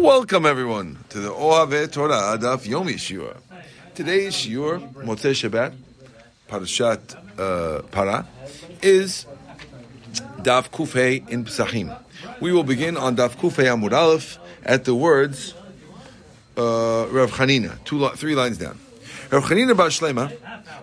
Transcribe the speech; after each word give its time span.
Welcome 0.00 0.46
everyone 0.46 0.96
to 1.10 1.20
the 1.20 1.28
Oave 1.28 1.92
Torah 1.92 2.38
Adaf 2.38 2.66
Yomi 2.66 2.94
Shiur. 2.94 3.36
Today's 3.94 4.32
Shiur, 4.34 4.94
Motzei 4.94 5.32
Shabbat, 5.32 5.74
Parashat 6.48 7.38
uh, 7.38 7.82
Para, 7.82 8.26
is 8.80 9.26
Daf 10.38 10.70
Kufei 10.70 11.28
in 11.28 11.44
Pesachim. 11.44 11.94
We 12.40 12.50
will 12.50 12.64
begin 12.64 12.96
on 12.96 13.14
Daf 13.14 13.36
Kufei 13.36 13.66
Amud 13.66 13.92
Aleph 13.92 14.38
at 14.64 14.86
the 14.86 14.94
words 14.94 15.52
uh, 16.56 17.06
Rav 17.10 17.30
Chanina, 17.32 17.84
two, 17.84 18.08
three 18.16 18.34
lines 18.34 18.56
down. 18.56 18.78
Rav 19.30 19.44
Chanina 19.44 19.76
Bar 19.76 19.88
Shlema, 19.88 20.34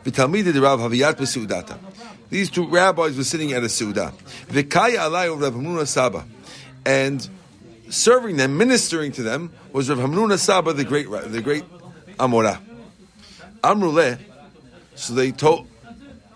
v'talmidei 0.04 0.54
de 0.54 0.62
Rav 0.62 0.80
Haviyat 0.80 1.16
b'Seudata. 1.16 1.80
These 2.30 2.52
two 2.52 2.68
rabbis 2.68 3.18
were 3.18 3.24
sitting 3.24 3.52
at 3.54 3.64
a 3.64 3.66
Seudah. 3.66 4.14
V'kaya 4.50 5.00
alay 5.00 5.34
of 5.34 5.42
Rav 5.42 5.56
Muna 5.56 5.88
Saba. 5.88 6.24
And 6.86 7.28
serving 7.90 8.38
them, 8.38 8.58
ministering 8.58 9.12
to 9.14 9.24
them, 9.24 9.52
was 9.72 9.90
Rav 9.90 10.00
Hamnuna 10.00 10.38
Saba, 10.38 10.74
the 10.74 10.84
great, 10.84 11.10
the 11.10 11.42
great 11.42 11.64
Amora. 12.18 12.60
Amruleh, 13.62 14.20
so 14.96 15.14
they 15.14 15.32
told, 15.32 15.68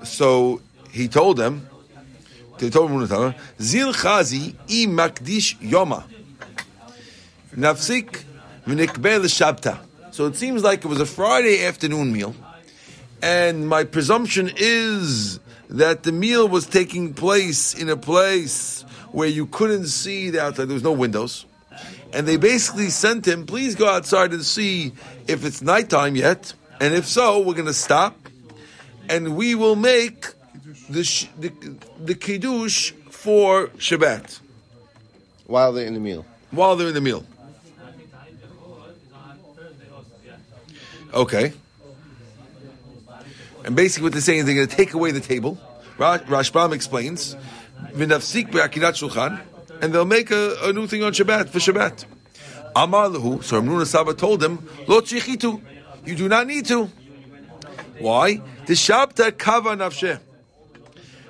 so 0.03 0.61
he 0.91 1.07
told 1.07 1.37
them, 1.37 1.67
they 2.57 2.69
told 2.69 3.09
Saba, 3.09 3.35
Zil 3.59 3.93
Chazi 3.93 4.55
i 4.69 4.85
makdish 4.87 5.57
yoma. 5.59 6.03
Nafsik 7.55 8.23
v'nikbeh 8.65 9.19
l'shabta. 9.21 9.79
So 10.11 10.25
it 10.25 10.35
seems 10.35 10.63
like 10.63 10.83
it 10.83 10.87
was 10.87 10.99
a 10.99 11.05
Friday 11.05 11.65
afternoon 11.65 12.11
meal, 12.11 12.35
and 13.21 13.67
my 13.67 13.83
presumption 13.83 14.51
is 14.55 15.39
that 15.69 16.03
the 16.03 16.11
meal 16.11 16.47
was 16.47 16.65
taking 16.65 17.13
place 17.13 17.73
in 17.73 17.89
a 17.89 17.97
place 17.97 18.83
where 19.11 19.27
you 19.27 19.45
couldn't 19.45 19.87
see 19.87 20.29
the 20.29 20.41
outside. 20.41 20.65
There 20.65 20.73
was 20.73 20.83
no 20.83 20.91
windows. 20.91 21.45
And 22.13 22.27
they 22.27 22.37
basically 22.37 22.89
sent 22.89 23.27
him, 23.27 23.45
please 23.45 23.75
go 23.75 23.87
outside 23.87 24.33
and 24.33 24.43
see 24.43 24.93
if 25.27 25.45
it's 25.45 25.61
nighttime 25.61 26.15
yet. 26.15 26.53
And 26.79 26.93
if 26.93 27.07
so, 27.07 27.39
we're 27.39 27.53
going 27.53 27.67
to 27.67 27.73
stop 27.73 28.17
and 29.09 29.35
we 29.35 29.55
will 29.55 29.75
make 29.75 30.27
the, 30.89 31.27
the, 31.37 31.51
the 32.03 32.15
Kiddush 32.15 32.91
for 33.09 33.67
Shabbat. 33.67 34.39
While 35.45 35.73
they're 35.73 35.85
in 35.85 35.93
the 35.93 35.99
meal. 35.99 36.25
While 36.51 36.75
they're 36.75 36.87
in 36.89 36.93
the 36.93 37.01
meal. 37.01 37.25
Okay. 41.13 41.53
And 43.65 43.75
basically 43.75 44.03
what 44.03 44.13
they're 44.13 44.21
saying 44.21 44.39
is 44.39 44.45
they're 44.45 44.55
going 44.55 44.67
to 44.67 44.75
take 44.75 44.93
away 44.93 45.11
the 45.11 45.19
table. 45.19 45.59
Rashbam 45.97 46.73
explains, 46.73 47.35
v'nafsik 47.91 48.51
be'akidat 48.51 48.95
shulchan, 48.97 49.39
and 49.80 49.92
they'll 49.92 50.04
make 50.04 50.30
a, 50.30 50.56
a, 50.62 50.72
new 50.72 50.86
thing 50.86 51.02
on 51.02 51.12
Shabbat, 51.12 51.48
for 51.48 51.58
Shabbat. 51.58 52.04
Amar 52.74 53.08
lehu, 53.08 53.42
so 53.42 53.60
Ramnuna 53.60 53.86
Saba 53.86 54.14
told 54.14 54.40
them, 54.40 54.68
lo 54.86 55.00
tzichitu, 55.00 55.62
you 56.04 56.14
do 56.14 56.28
not 56.28 56.46
need 56.46 56.66
to. 56.66 56.90
Why? 57.98 58.36
The 58.66 58.74
Shabta 58.74 59.36
kava 59.36 59.70
nafsheh. 59.70 60.20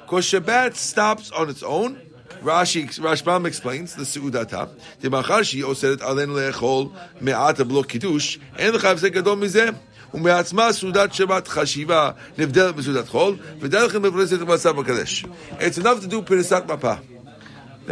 Because 0.02 0.26
Shabbat 0.26 0.74
stops 0.74 1.30
on 1.32 1.50
its 1.50 1.62
own. 1.62 2.00
Rashi, 2.42 2.84
Rashbam 3.00 3.46
explains 3.46 3.94
the 3.94 4.02
Seudata. 4.02 4.68
The 5.00 5.08
Machashi 5.08 5.62
oseret 5.62 5.98
alen 5.98 6.28
leechol 6.28 6.92
me'ata 7.20 7.64
blo 7.64 7.82
kiddush, 7.82 8.38
and 8.58 8.74
the 8.74 8.78
chav 8.78 9.12
gadol 9.12 9.36
mizeh. 9.36 9.76
ומעצמה 10.14 10.72
סעודת 10.72 11.14
שבת 11.14 11.48
חשיבה 11.48 12.10
נבדלת 12.38 12.74
בסעודת 12.74 13.08
חול, 13.08 13.36
ודרך 13.60 13.94
מבורסת 13.94 14.38
במצב 14.38 14.78
הקדש. 14.78 15.24
It's 15.58 15.78
enough 15.78 16.04
to 16.04 16.10
do 16.10 16.22
פריסת 16.24 16.62
מפה. 16.68 16.94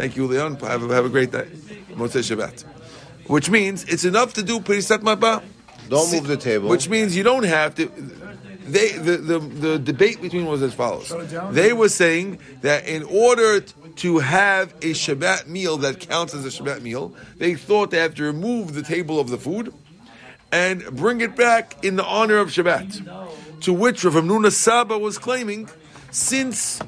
Thank 0.00 0.16
you, 0.16 0.26
Leon. 0.26 0.56
Have, 0.56 0.80
have 0.88 1.04
a 1.04 1.10
great 1.10 1.30
day. 1.30 1.46
Motzei 1.90 2.24
Shabbat. 2.24 2.62
Which 3.26 3.50
means 3.50 3.84
it's 3.84 4.06
enough 4.06 4.32
to 4.32 4.42
do 4.42 4.58
Pirisat 4.58 5.00
Mapa. 5.00 5.42
Don't 5.90 6.10
move 6.10 6.26
the 6.26 6.38
table. 6.38 6.70
Which 6.70 6.88
means 6.88 7.14
you 7.14 7.22
don't 7.22 7.42
have 7.42 7.74
to. 7.74 7.84
They 8.64 8.92
the, 8.92 9.18
the, 9.18 9.38
the 9.38 9.78
debate 9.78 10.22
between 10.22 10.46
was 10.46 10.62
as 10.62 10.72
follows. 10.72 11.12
They 11.50 11.74
were 11.74 11.90
saying 11.90 12.38
that 12.62 12.88
in 12.88 13.02
order 13.02 13.60
to 13.60 14.18
have 14.20 14.72
a 14.76 14.94
Shabbat 14.94 15.48
meal 15.48 15.76
that 15.76 16.00
counts 16.00 16.32
as 16.32 16.46
a 16.46 16.48
Shabbat 16.48 16.80
meal, 16.80 17.14
they 17.36 17.54
thought 17.54 17.90
they 17.90 17.98
have 17.98 18.14
to 18.14 18.22
remove 18.22 18.72
the 18.72 18.82
table 18.82 19.20
of 19.20 19.28
the 19.28 19.36
food 19.36 19.70
and 20.50 20.82
bring 20.96 21.20
it 21.20 21.36
back 21.36 21.84
in 21.84 21.96
the 21.96 22.06
honor 22.06 22.38
of 22.38 22.48
Shabbat. 22.48 23.60
To 23.64 23.74
which 23.74 24.02
Rav 24.02 24.14
Nuna 24.14 24.50
Saba 24.50 24.98
was 24.98 25.18
claiming, 25.18 25.68
since 26.10 26.80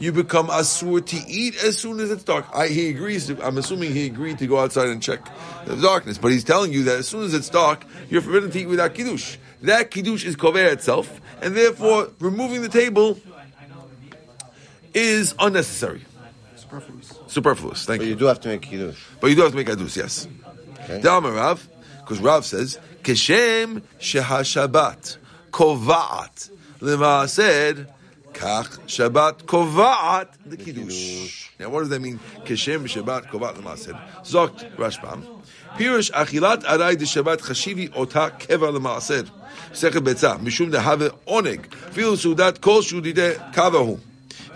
you 0.00 0.12
become 0.12 0.48
asur 0.48 1.04
to 1.06 1.16
eat 1.28 1.62
as 1.62 1.78
soon 1.78 2.00
as 2.00 2.10
it's 2.10 2.24
dark. 2.24 2.46
I, 2.52 2.68
he 2.68 2.88
agrees. 2.88 3.28
I'm 3.28 3.58
assuming 3.58 3.92
he 3.92 4.06
agreed 4.06 4.38
to 4.38 4.46
go 4.46 4.58
outside 4.58 4.88
and 4.88 5.00
check 5.00 5.20
the 5.66 5.76
darkness, 5.76 6.18
but 6.18 6.32
he's 6.32 6.42
telling 6.42 6.72
you 6.72 6.84
that 6.84 6.98
as 6.98 7.06
soon 7.06 7.22
as 7.22 7.34
it's 7.34 7.50
dark, 7.50 7.84
you're 8.08 8.22
forbidden 8.22 8.50
to 8.50 8.60
eat 8.60 8.66
without 8.66 8.94
kiddush. 8.94 9.36
That 9.62 9.90
kiddush 9.90 10.24
is 10.24 10.36
kover 10.36 10.72
itself, 10.72 11.20
and 11.42 11.54
therefore 11.54 12.10
removing 12.18 12.62
the 12.62 12.70
table 12.70 13.20
is 14.94 15.34
unnecessary. 15.38 16.02
Superfluous. 16.56 17.12
Superfluous. 17.26 17.84
Thank 17.84 18.00
but 18.00 18.06
you. 18.06 18.14
But 18.14 18.20
you 18.20 18.24
do 18.24 18.24
have 18.26 18.40
to 18.40 18.48
make 18.48 18.62
kiddush. 18.62 19.04
But 19.20 19.26
you 19.28 19.36
do 19.36 19.42
have 19.42 19.50
to 19.50 19.56
make 19.56 19.66
kiddush. 19.66 19.96
Yes. 19.96 20.26
Okay. 20.84 21.02
Rav, 21.02 21.68
because 21.98 22.20
Rav 22.20 22.46
says 22.46 22.78
keshem 23.02 23.82
shehashabat 23.98 25.18
kovaat 25.50 26.50
lema 26.80 27.28
said 27.28 27.92
כך 28.39 28.77
שבת 28.87 29.41
קובעת 29.45 30.37
לקידוש. 30.51 31.49
Now 31.59 31.63
what 31.63 31.83
does 31.83 31.89
that 31.89 32.01
mean? 32.01 32.41
כשם 32.45 32.87
שבת 32.87 33.23
קובעת 33.31 33.57
למעשר. 33.57 33.93
זוקת 34.23 34.63
רשב"ם, 34.79 35.21
פירוש 35.77 36.11
אכילת 36.11 36.65
ארעי 36.65 36.95
דשבת 36.95 37.41
חשיבי 37.41 37.87
אותה 37.95 38.29
קבע 38.29 38.71
למעשר. 38.71 39.21
מסכת 39.71 40.01
ביצה, 40.01 40.33
משום 40.41 40.69
דהווה 40.69 41.07
עונג, 41.23 41.59
אפילו 41.89 42.17
סעודת 42.17 42.57
כל 42.57 42.81
שודדי 42.81 43.31
קבע 43.53 43.77
הוא. 43.77 43.97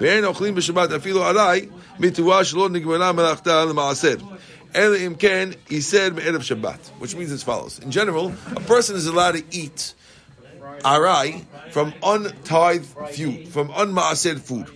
ואין 0.02 0.26
אוכלים 0.26 0.56
בשבת 0.56 0.92
אפילו 0.92 1.30
ארעי, 1.30 1.66
מתרועה 2.00 2.44
שלא 2.44 2.70
נגמרה 2.70 3.12
מלאכתה 3.12 3.66
למעשר. 3.66 4.16
Ela 4.74 4.98
imken, 5.00 5.56
he 5.68 5.82
said 5.82 6.16
Me'erev 6.16 6.44
Shabbat, 6.44 6.80
which 7.00 7.16
means 7.16 7.32
as 7.32 7.42
follows. 7.42 7.80
In 7.80 7.90
general, 7.90 8.32
a 8.56 8.60
person 8.62 8.96
is 8.96 9.08
allowed 9.08 9.36
to 9.36 9.44
eat 9.52 9.96
arai 10.81 11.45
from 11.71 11.93
untithed 12.03 12.87
food, 13.15 13.49
from 13.49 13.71
unmaased 13.75 14.41
food. 14.41 14.67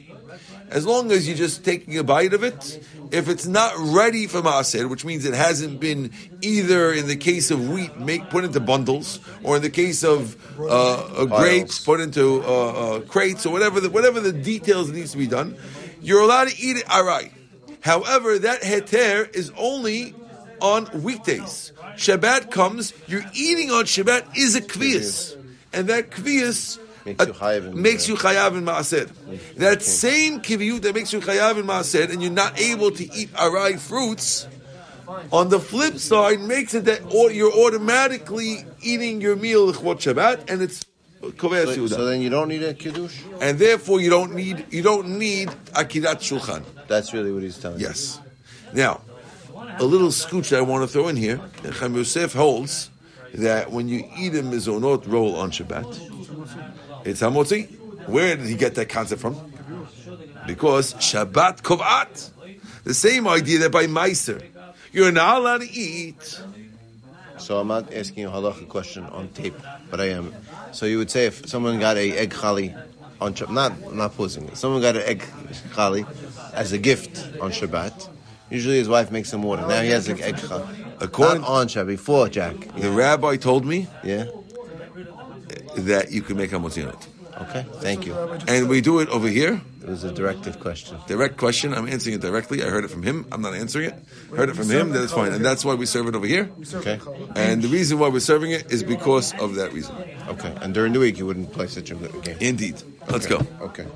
As 0.71 0.85
long 0.85 1.11
as 1.13 1.27
you're 1.27 1.37
just 1.37 1.65
taking 1.65 1.97
a 1.97 2.05
bite 2.05 2.35
of 2.35 2.43
it, 2.43 2.85
if 3.11 3.29
it's 3.31 3.47
not 3.47 3.73
ready 3.79 4.27
for 4.27 4.43
maased, 4.43 4.87
which 4.91 5.03
means 5.03 5.25
it 5.25 5.33
hasn't 5.33 5.81
been 5.81 6.13
either 6.43 6.93
in 6.93 7.07
the 7.07 7.17
case 7.17 7.51
of 7.51 7.71
wheat 7.71 7.99
make 7.99 8.29
put 8.29 8.45
into 8.45 8.61
bundles, 8.61 9.19
or 9.43 9.57
in 9.57 9.63
the 9.63 9.71
case 9.71 10.05
of 10.05 10.37
uh, 10.61 10.67
uh, 10.67 11.25
grapes 11.25 11.83
put 11.83 12.01
into 12.01 12.43
uh, 12.43 12.47
uh, 12.47 13.01
crates, 13.01 13.47
or 13.47 13.53
whatever 13.53 13.81
the, 13.81 13.89
whatever 13.89 14.21
the 14.21 14.33
details 14.33 14.91
needs 14.91 15.13
to 15.13 15.19
be 15.19 15.27
done, 15.27 15.57
you're 16.03 16.21
allowed 16.21 16.49
to 16.49 16.61
eat 16.61 16.77
it 16.77 16.85
arai. 16.87 17.33
However, 17.81 18.39
that 18.41 18.61
heter 18.61 19.35
is 19.35 19.51
only 19.57 20.15
on 20.61 21.03
weekdays. 21.03 21.73
Shabbat 21.97 22.51
comes, 22.51 22.93
you're 23.07 23.25
eating 23.33 23.71
on 23.71 23.85
Shabbat 23.85 24.37
is 24.37 24.55
a 24.55 24.61
kviyas. 24.61 25.38
And 25.79 25.89
that 25.89 26.11
kviyas 26.11 26.79
Makes 27.07 27.27
you 27.27 27.33
uh, 27.33 27.37
chayav 27.37 27.63
in- 27.67 27.83
makes 27.83 28.09
you 28.09 28.17
chayav 28.17 28.53
in 28.59 28.65
maaser. 28.65 29.07
That 29.57 29.81
same 29.83 30.41
kiviyut 30.41 30.83
that 30.83 30.95
makes 30.95 31.13
you 31.13 31.21
chayav 31.21 31.59
in 31.59 31.67
maaser, 31.67 32.11
and 32.11 32.21
you're 32.23 32.33
not 32.45 32.59
able 32.61 32.91
to 32.91 33.05
eat 33.15 33.33
arai 33.35 33.79
fruits, 33.79 34.47
on 35.33 35.49
the 35.49 35.61
flip 35.61 35.97
side, 35.99 36.41
makes 36.41 36.75
it 36.75 36.85
that 36.85 37.01
or 37.15 37.31
you're 37.31 37.53
automatically 37.65 38.65
eating 38.83 39.21
your 39.23 39.37
meal 39.37 39.67
l'chvot 39.69 39.99
Shabbat, 40.05 40.51
and 40.51 40.61
it's 40.61 40.85
So, 41.21 41.87
so 41.87 42.05
then 42.05 42.21
you 42.21 42.31
don't 42.31 42.49
need 42.49 42.63
a 42.63 42.75
kiddush. 42.75 43.17
and 43.41 43.59
therefore 43.59 44.01
you 44.01 44.11
don't 44.11 44.35
need 44.35 44.67
you 44.71 44.83
don't 44.83 45.19
need 45.19 45.49
akirat 45.75 46.19
shulchan. 46.29 46.63
That's 46.87 47.13
really 47.15 47.33
what 47.33 47.43
he's 47.43 47.59
telling. 47.59 47.81
Yes. 47.81 48.21
Now, 48.73 49.01
a 49.79 49.85
little 49.85 50.11
scooch 50.11 50.55
I 50.57 50.61
want 50.61 50.83
to 50.85 50.89
throw 50.93 51.09
in 51.09 51.17
here. 51.17 51.41
Chaim 51.81 51.95
Yosef 51.97 52.35
holds 52.35 52.91
that 53.35 53.71
when 53.71 53.89
you 53.89 54.09
eat 54.17 54.35
a 54.35 54.43
mizonot 54.43 55.07
roll 55.07 55.37
on 55.37 55.51
Shabbat, 55.51 57.07
it's 57.07 57.21
hamotzi. 57.21 57.69
Where 58.07 58.37
did 58.37 58.47
he 58.47 58.55
get 58.55 58.75
that 58.77 58.89
concept 58.89 59.21
from? 59.21 59.37
Because 60.47 60.95
Shabbat 60.95 61.63
kovat. 61.63 62.31
The 62.85 62.95
same 62.95 63.29
idea 63.29 63.59
that 63.61 63.73
by 63.73 63.87
Meiser, 63.87 64.43
you're 64.93 65.13
not 65.13 65.39
allowed 65.39 65.61
to 65.61 65.71
eat. 65.71 66.41
So 67.37 67.61
I'm 67.61 67.69
not 67.69 67.93
asking 67.93 68.25
a 68.25 68.31
halacha 68.31 68.67
question 68.69 69.05
on 69.05 69.29
tape, 69.29 69.55
but 69.91 70.01
I 70.01 70.07
am. 70.11 70.35
So 70.73 70.87
you 70.87 70.99
would 70.99 71.11
say 71.11 71.27
if 71.27 71.49
someone 71.49 71.79
got 71.79 71.97
a 71.97 72.17
egg 72.17 72.31
chali 72.31 72.75
on 73.21 73.35
Shabbat, 73.35 73.53
not 73.53 73.95
not 73.95 74.17
posing 74.17 74.49
it. 74.49 74.57
Someone 74.57 74.81
got 74.81 74.97
an 74.97 75.03
egg 75.03 75.23
chali 75.75 76.07
as 76.55 76.73
a 76.73 76.79
gift 76.79 77.29
on 77.41 77.51
Shabbat. 77.53 78.09
Usually 78.51 78.77
his 78.79 78.89
wife 78.89 79.11
makes 79.11 79.33
him 79.33 79.43
water. 79.43 79.63
Now 79.67 79.83
he 79.83 79.91
has 79.91 80.09
an 80.09 80.21
egg 80.23 80.37
chali. 80.39 80.65
According- 81.01 81.43
not 81.43 81.51
on 81.51 81.69
Shabbat, 81.69 81.87
before 81.87 82.29
Jack. 82.29 82.57
The 82.77 82.91
rabbi 82.91 83.37
told 83.37 83.65
me 83.65 83.87
Yeah. 84.03 84.25
that 85.77 86.11
you 86.11 86.23
can 86.23 86.37
make 86.37 86.51
hamotzi 86.51 86.83
on 86.85 86.91
it. 86.91 87.07
Okay. 87.43 87.65
Thank 87.81 88.05
you. 88.07 88.15
And 88.49 88.69
we 88.69 88.81
do 88.81 88.99
it 88.99 89.09
over 89.11 89.29
here. 89.29 89.61
It 89.83 89.89
was 89.89 90.03
a 90.05 90.13
directive 90.13 90.59
question. 90.61 90.99
Direct 91.07 91.37
question. 91.37 91.73
I'm 91.73 91.89
answering 91.89 92.17
it 92.17 92.21
directly. 92.21 92.63
I 92.63 92.67
heard 92.67 92.85
it 92.85 92.91
from 92.91 93.03
him. 93.05 93.27
I'm 93.33 93.41
not 93.41 93.55
answering 93.55 93.91
it. 93.91 93.95
Heard 94.37 94.49
it 94.51 94.57
from 94.57 94.69
him. 94.69 94.91
That's 94.93 95.13
fine, 95.13 95.33
and 95.33 95.45
that's 95.45 95.65
why 95.65 95.75
we 95.75 95.87
serve 95.87 96.09
it 96.09 96.15
over 96.17 96.27
here. 96.27 96.51
Okay. 96.75 96.99
And 97.37 97.63
the 97.63 97.69
reason 97.69 97.99
why 98.01 98.09
we're 98.09 98.21
serving 98.21 98.51
it 98.51 98.71
is 98.73 98.83
because 98.83 99.33
of 99.39 99.55
that 99.55 99.73
reason. 99.73 99.95
Okay. 100.29 100.53
And 100.61 100.75
during 100.75 100.93
the 100.93 100.99
week, 100.99 101.17
you 101.19 101.27
wouldn't 101.27 101.53
play 101.53 101.69
such 101.69 101.91
a 101.91 101.95
good 101.95 102.13
game. 102.23 102.37
Indeed. 102.41 102.83
Let's 103.09 103.27
Okay. 103.31 103.39
go. 103.61 103.65
Okay. 103.67 103.87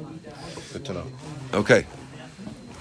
Good 0.73 0.85
to 0.87 0.93
know. 0.95 1.05
Okay. 1.53 1.85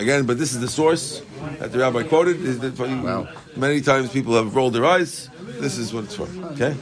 Again, 0.01 0.25
but 0.25 0.39
this 0.39 0.51
is 0.51 0.59
the 0.59 0.67
source 0.67 1.21
that 1.59 1.71
the 1.71 1.77
rabbi 1.77 2.01
quoted. 2.01 2.41
Is 2.41 2.57
that? 2.59 2.79
Wow. 2.79 3.27
Many 3.55 3.81
times 3.81 4.09
people 4.09 4.33
have 4.33 4.55
rolled 4.55 4.73
their 4.73 4.85
eyes. 4.85 5.29
This 5.59 5.77
is 5.77 5.93
what 5.93 6.05
it's 6.05 6.15
for. 6.15 6.27
Okay. 6.53 6.73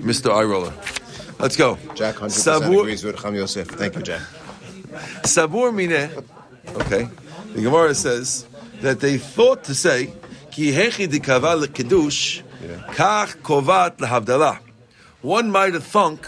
Mr. 0.00 0.32
Eye 0.34 0.44
Roller. 0.44 0.72
Let's 1.38 1.54
go. 1.54 1.76
Jack 1.94 2.14
100% 2.14 2.28
Sabur- 2.30 2.80
agrees 2.80 3.04
with 3.04 3.20
Cham 3.20 3.34
Yosef. 3.34 3.68
Thank 3.68 3.94
you, 3.96 4.02
Jack. 4.02 4.22
Sabur 5.24 5.70
mine. 5.70 6.10
Okay. 6.80 7.10
The 7.52 7.60
Gemara 7.60 7.94
says 7.94 8.46
that 8.80 9.00
they 9.00 9.18
thought 9.18 9.64
to 9.64 9.74
say, 9.74 10.14
Ki 10.50 10.72
hechi 10.72 11.06
dikava 11.06 11.62
lekiddush, 11.62 12.42
kach 12.94 13.36
kovat 13.42 13.98
lehavdalah. 13.98 14.60
One 15.20 15.50
might 15.50 15.74
have 15.74 15.84
thunk 15.84 16.26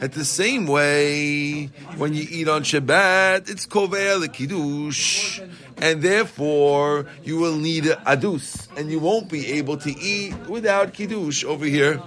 that 0.00 0.12
the 0.12 0.24
same 0.24 0.66
way 0.66 1.66
when 1.96 2.14
you 2.14 2.26
eat 2.30 2.48
on 2.48 2.62
Shabbat, 2.62 3.50
it's 3.50 3.66
koveh 3.66 4.26
lekiddush, 4.26 5.48
and 5.78 6.02
therefore 6.02 7.06
you 7.24 7.38
will 7.38 7.56
need 7.56 7.86
a 7.86 7.96
adus, 7.96 8.68
and 8.76 8.90
you 8.90 8.98
won't 8.98 9.28
be 9.28 9.52
able 9.52 9.76
to 9.78 9.90
eat 9.90 10.34
without 10.48 10.92
kiddush 10.92 11.44
over 11.44 11.64
here. 11.64 12.00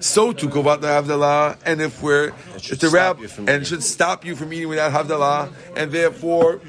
So 0.00 0.32
to 0.32 0.48
kovat 0.48 0.80
lehavdalah, 0.80 1.58
and 1.66 1.82
if 1.82 2.02
we're 2.02 2.32
should 2.58 2.74
if 2.74 2.80
the 2.80 2.88
rab 2.88 3.20
and 3.20 3.48
it 3.50 3.66
should 3.66 3.82
stop 3.82 4.24
you 4.24 4.34
from 4.34 4.50
eating 4.52 4.68
without 4.68 4.92
havdalah, 4.92 5.52
and 5.76 5.92
therefore 5.92 6.62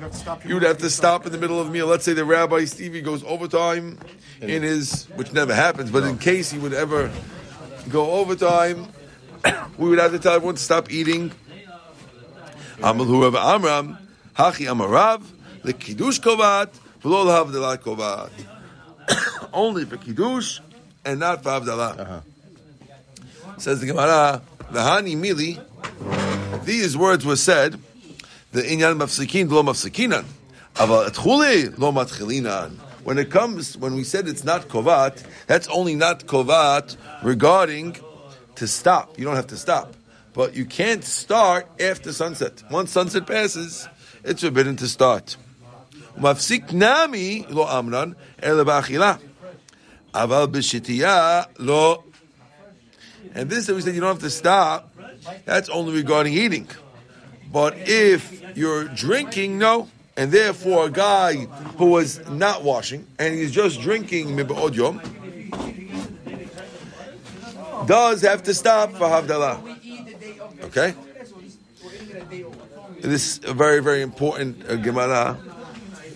you 0.46 0.56
would 0.56 0.64
have 0.64 0.80
to 0.80 0.90
stop 0.90 1.26
in 1.26 1.32
the 1.32 1.38
middle 1.38 1.60
of 1.60 1.68
the 1.68 1.74
meal. 1.74 1.88
Let's 1.88 2.04
say 2.04 2.12
the 2.12 2.26
rabbi 2.26 2.66
Stevie 2.66 3.02
goes 3.02 3.24
overtime 3.24 3.98
in 4.42 4.64
his, 4.64 5.06
which 5.16 5.32
never 5.32 5.56
happens, 5.56 5.92
but 5.92 6.04
in 6.04 6.18
case 6.18 6.52
he 6.52 6.60
would 6.60 6.74
ever 6.74 7.10
go 7.90 8.12
overtime, 8.12 8.88
we 9.78 9.90
would 9.90 10.00
have 10.00 10.12
to 10.12 10.20
tell 10.20 10.34
everyone 10.34 10.56
to 10.56 10.62
stop 10.62 10.92
eating. 10.92 11.32
Amal 12.84 13.06
whoever 13.06 13.38
Amram, 13.38 13.98
Hachi 14.36 14.66
Amarav, 14.66 15.24
the 15.64 15.74
Kiddush 15.74 16.20
Kovat, 16.20 16.70
V'lo 17.04 17.26
Havdalah 17.26 17.78
Kovat. 17.78 18.32
Only 19.54 19.86
for 19.86 19.98
Kiddush 19.98 20.60
and 21.06 21.20
not 21.20 21.44
for 21.44 21.50
Havdalah. 21.50 22.00
Uh-huh. 22.00 22.22
Says 23.58 23.82
the 23.82 23.88
Gemara, 23.88 24.42
V'hani 24.72 25.16
Mili, 25.16 25.60
these 26.66 26.98
words 26.98 27.26
were 27.26 27.36
said, 27.36 27.80
the 28.52 28.62
inyan 28.62 28.98
mafsikin 28.98 29.50
lo 29.50 29.64
mafsikinan, 29.64 30.26
aval 30.76 31.10
etchuli 31.10 31.78
lo 31.78 31.92
matchilinan. 31.92 32.72
When 33.04 33.18
it 33.18 33.32
comes, 33.32 33.78
when 33.78 33.96
we 33.96 34.04
said 34.04 34.28
it's 34.28 34.44
not 34.44 34.68
kovat, 34.68 35.24
that's 35.48 35.68
only 35.70 35.96
not 35.96 36.26
kovat 36.26 36.98
regarding 37.24 37.98
to 38.62 38.68
stop. 38.68 39.18
You 39.18 39.26
don't 39.26 39.36
have 39.36 39.48
to 39.48 39.58
stop, 39.58 39.96
but 40.34 40.56
you 40.56 40.66
can't 40.66 41.04
start 41.04 41.68
after 41.80 42.14
sunset. 42.14 42.64
Once 42.70 42.92
sunset 42.92 43.26
passes, 43.26 43.90
it's 44.24 44.42
forbidden 44.42 44.76
to 44.78 44.88
start. 44.88 45.36
And 53.34 53.50
this 53.50 53.66
that 53.66 53.76
we 53.76 53.82
said 53.82 53.96
you 53.96 54.02
don't 54.02 54.14
have 54.14 54.20
to 54.20 54.30
stop. 54.30 54.94
That's 55.46 55.70
only 55.70 55.94
regarding 55.94 56.34
eating. 56.34 56.68
But 57.52 57.76
if 57.78 58.56
you're 58.56 58.86
drinking, 58.86 59.58
no. 59.58 59.90
And 60.18 60.32
therefore, 60.32 60.86
a 60.86 60.92
guy 60.92 61.46
who 61.78 61.88
was 61.88 62.20
not 62.30 62.64
washing 62.64 63.08
and 63.18 63.34
he's 63.34 63.52
just 63.52 63.82
drinking 63.82 64.36
does 67.88 68.22
have 68.22 68.44
to 68.44 68.54
stop 68.54 68.92
for 68.94 69.06
Havdalah. 69.06 70.64
Okay? 70.64 70.94
This 73.02 73.40
is 73.40 73.50
a 73.50 73.54
very, 73.54 73.82
very 73.82 74.02
important 74.02 74.64
uh, 74.70 74.76
Gemara 74.76 75.38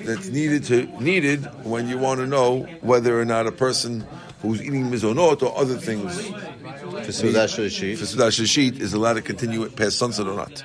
that's 0.01 0.29
needed 0.29 0.63
to 0.65 0.85
needed 1.01 1.43
when 1.65 1.87
you 1.87 1.97
want 1.97 2.19
to 2.19 2.27
know 2.27 2.61
whether 2.81 3.19
or 3.19 3.25
not 3.25 3.47
a 3.47 3.51
person 3.51 4.05
who's 4.41 4.61
eating 4.61 4.91
mizonot 4.91 5.41
or 5.41 5.57
other 5.57 5.77
things 5.77 6.27
For 6.27 7.11
Sudah 7.11 7.45
Shishit. 7.45 7.97
for 7.97 8.05
Sudah 8.05 8.29
Shishit 8.29 8.79
is 8.79 8.93
allowed 8.93 9.13
to 9.13 9.23
continue 9.23 9.63
it 9.63 9.75
past 9.75 9.97
sunset 9.97 10.27
or 10.27 10.35
not. 10.35 10.63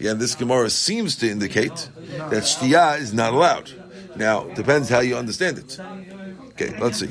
Again, 0.00 0.18
this 0.18 0.34
Gemara 0.34 0.70
seems 0.70 1.16
to 1.16 1.28
indicate 1.28 1.90
that 2.16 2.44
Shtiyah 2.44 3.00
is 3.00 3.12
not 3.12 3.34
allowed. 3.34 3.70
Now, 4.16 4.44
depends 4.54 4.88
how 4.88 5.00
you 5.00 5.16
understand 5.16 5.58
it. 5.58 5.78
Okay, 6.50 6.78
let's 6.80 6.98
see. 7.00 7.10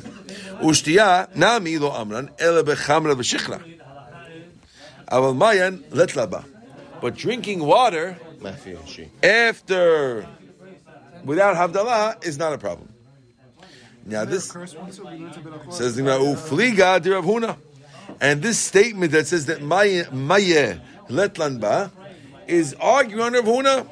Ushtiyah 0.61 1.35
nami 1.35 1.77
lo 1.77 1.91
amran 1.91 2.29
ele 2.39 2.63
bechamra 2.63 3.13
v'shichra. 3.15 3.61
Aval 5.07 5.35
mayan 5.35 5.79
letlaba. 5.91 6.43
But 7.01 7.15
drinking 7.15 7.63
water 7.63 8.17
after, 9.23 10.27
without 11.23 11.55
Havdalah, 11.55 12.25
is 12.25 12.37
not 12.37 12.53
a 12.53 12.57
problem. 12.57 12.89
Now, 14.05 14.25
this 14.25 14.45
says 14.49 15.95
the 15.95 16.01
"Ufliga 16.01 17.01
Huna," 17.01 17.57
and 18.21 18.41
this 18.41 18.57
statement 18.57 19.11
that 19.11 19.27
says 19.27 19.45
that 19.47 19.61
maye 19.61 20.05
maye 20.11 20.79
letlan 21.09 21.59
ba 21.59 21.91
is 22.47 22.73
arguing 22.79 23.21
on 23.21 23.33
Rav 23.33 23.45
Huna. 23.45 23.87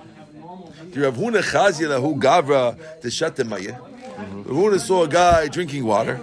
The 0.94 1.02
Rav 1.02 1.16
Huna 1.16 1.42
chazia 1.42 1.90
lahu 1.90 2.20
gavra 2.20 2.78
the 3.36 3.44
maye. 3.44 3.72
Rav 3.72 4.46
Huna 4.46 4.80
saw 4.80 5.04
a 5.04 5.08
guy 5.08 5.48
drinking 5.48 5.86
water. 5.86 6.16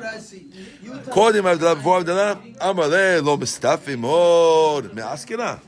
Him 1.06 1.44
Avdalah 1.44 1.76
before 1.76 2.00
Avdalah. 2.00 2.56
Amale 2.58 3.22
lo 3.22 3.37
mistafim 3.37 4.04
od 4.04 4.94
me'askira. 4.94 5.60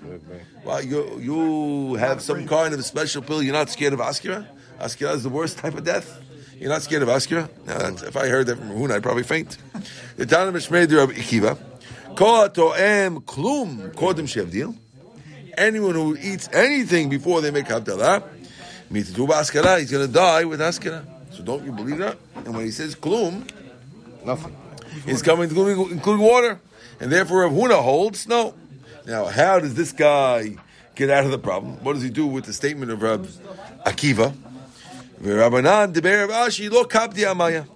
Well, 0.65 0.83
you 0.83 1.19
you 1.21 1.95
have 1.95 2.23
some 2.23 2.47
kind 2.47 2.75
of 2.75 2.85
special 2.85 3.23
pill. 3.23 3.43
You're 3.43 3.53
not 3.53 3.71
scared 3.71 3.93
of 3.93 4.01
askira. 4.01 4.47
Askira 4.81 5.15
is 5.15 5.23
the 5.23 5.29
worst 5.29 5.59
type 5.59 5.75
of 5.75 5.85
death. 5.85 6.21
You're 6.59 6.71
not 6.71 6.83
scared 6.83 7.03
of 7.03 7.09
askira. 7.09 7.49
Now, 7.67 8.07
if 8.07 8.17
I 8.17 8.29
heard 8.29 8.47
that 8.47 8.59
from 8.59 8.71
Rahuna, 8.71 8.93
I'd 8.93 9.03
probably 9.03 9.23
faint. 9.25 9.59
The 10.17 10.27
Tana 10.27 10.53
Mishmei 10.53 10.91
Rabbi 10.91 11.13
Akiva. 11.13 11.59
Kol 12.17 12.49
klum 12.49 13.93
kodem 13.95 14.27
shevdil. 14.27 14.77
Anyone 15.59 15.95
who 15.95 16.17
eats 16.17 16.49
anything 16.53 17.09
before 17.09 17.41
they 17.41 17.51
make 17.51 17.67
havdalah, 17.67 18.23
mititu 18.91 19.29
askara, 19.29 19.79
he's 19.81 19.91
going 19.91 20.07
to 20.07 20.13
die 20.13 20.45
with 20.45 20.61
Askira. 20.61 21.05
So 21.33 21.43
don't 21.43 21.65
you 21.65 21.73
believe 21.73 21.99
that? 21.99 22.19
And 22.35 22.55
when 22.55 22.65
he 22.65 22.71
says 22.71 22.95
klum, 22.95 23.49
Nothing. 24.25 24.57
Is 25.07 25.23
coming 25.23 25.49
including, 25.49 25.91
including 25.91 26.25
water. 26.25 26.61
And 27.01 27.11
therefore 27.11 27.43
Rav 27.43 27.53
Huna 27.53 27.83
holds 27.83 28.27
no. 28.27 28.55
Now, 29.07 29.27
how 29.27 29.61
does 29.61 29.75
this 29.75 29.93
guy 29.93 30.57
get 30.95 31.11
out 31.11 31.25
of 31.25 31.31
the 31.31 31.39
problem? 31.39 31.83
What 31.85 31.95
does 31.95 32.03
he 32.03 32.11
do 32.11 32.27
with 32.27 32.45
the 32.45 32.53
statement 32.53 32.91
of 32.91 33.03
Rab 33.03 33.27
Akiva? 33.85 34.35
Rabbanan 35.21 35.93
deber 35.93 36.29
Ashi 36.29 36.71
lo 36.71 36.85
kapdi 36.85 37.25
amaya. 37.25 37.67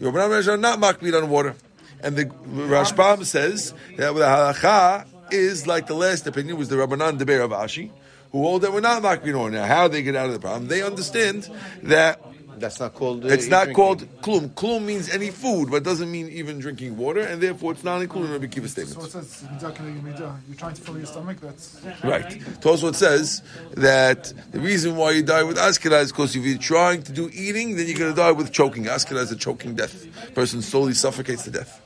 Rabbanan 0.00 0.48
are 0.48 0.56
not 0.56 0.78
makbid 0.78 1.20
on 1.20 1.28
water. 1.28 1.54
And 2.02 2.16
the 2.16 2.26
Rashbam 2.26 3.24
says 3.24 3.74
that 3.96 4.12
the 4.12 4.20
halacha 4.20 5.06
is 5.30 5.66
like 5.66 5.86
the 5.86 5.94
last 5.94 6.26
opinion 6.26 6.56
was 6.56 6.68
the 6.68 6.76
Rabbanan 6.76 7.18
deber 7.18 7.46
Ashi, 7.48 7.90
who 8.32 8.42
hold 8.42 8.62
that 8.62 8.72
we're 8.72 8.80
not 8.80 9.02
makbid 9.02 9.34
on. 9.34 9.38
Water. 9.38 9.52
Now, 9.52 9.66
how 9.66 9.88
they 9.88 10.02
get 10.02 10.16
out 10.16 10.26
of 10.26 10.32
the 10.32 10.40
problem? 10.40 10.68
They 10.68 10.82
understand 10.82 11.48
that 11.82 12.20
That's 12.58 12.78
not 12.80 12.94
called. 12.94 13.24
Uh, 13.24 13.28
it's 13.28 13.48
not 13.48 13.64
drinking. 13.64 13.74
called 13.74 14.20
klum. 14.22 14.48
Klum 14.50 14.84
means 14.84 15.08
any 15.08 15.30
food, 15.30 15.70
but 15.70 15.82
doesn't 15.82 16.10
mean 16.10 16.28
even 16.28 16.58
drinking 16.58 16.96
water, 16.96 17.20
and 17.20 17.42
therefore 17.42 17.72
it's 17.72 17.84
not 17.84 18.00
included 18.02 18.26
in 18.26 18.32
Rabbi 18.40 18.46
Kiva's 18.46 18.74
So 18.74 19.04
it 19.04 19.10
says, 19.10 19.44
"Midah 19.52 19.74
k'neged 19.74 20.02
midah." 20.02 20.36
You're 20.48 20.56
trying 20.56 20.74
to 20.74 20.82
fill 20.82 20.96
your 20.96 21.06
stomach. 21.06 21.38
That's 21.40 21.80
Right. 22.04 22.40
Tosfot 22.60 22.94
says 22.94 23.42
that 23.72 24.32
the 24.52 24.60
reason 24.60 24.96
why 24.96 25.12
you 25.12 25.22
die 25.22 25.42
with 25.42 25.56
askara 25.56 26.02
is 26.02 26.12
because 26.12 26.36
if 26.36 26.44
you're 26.44 26.58
trying 26.58 27.02
to 27.04 27.12
do 27.12 27.30
eating, 27.32 27.76
then 27.76 27.86
you're 27.86 27.98
going 27.98 28.14
to 28.14 28.16
die 28.16 28.32
with 28.32 28.52
choking. 28.52 28.84
Askara 28.84 29.22
is 29.22 29.32
a 29.32 29.36
choking 29.36 29.74
death. 29.74 30.06
Person 30.34 30.62
slowly 30.62 30.94
suffocates 30.94 31.44
to 31.44 31.50
death. 31.50 31.80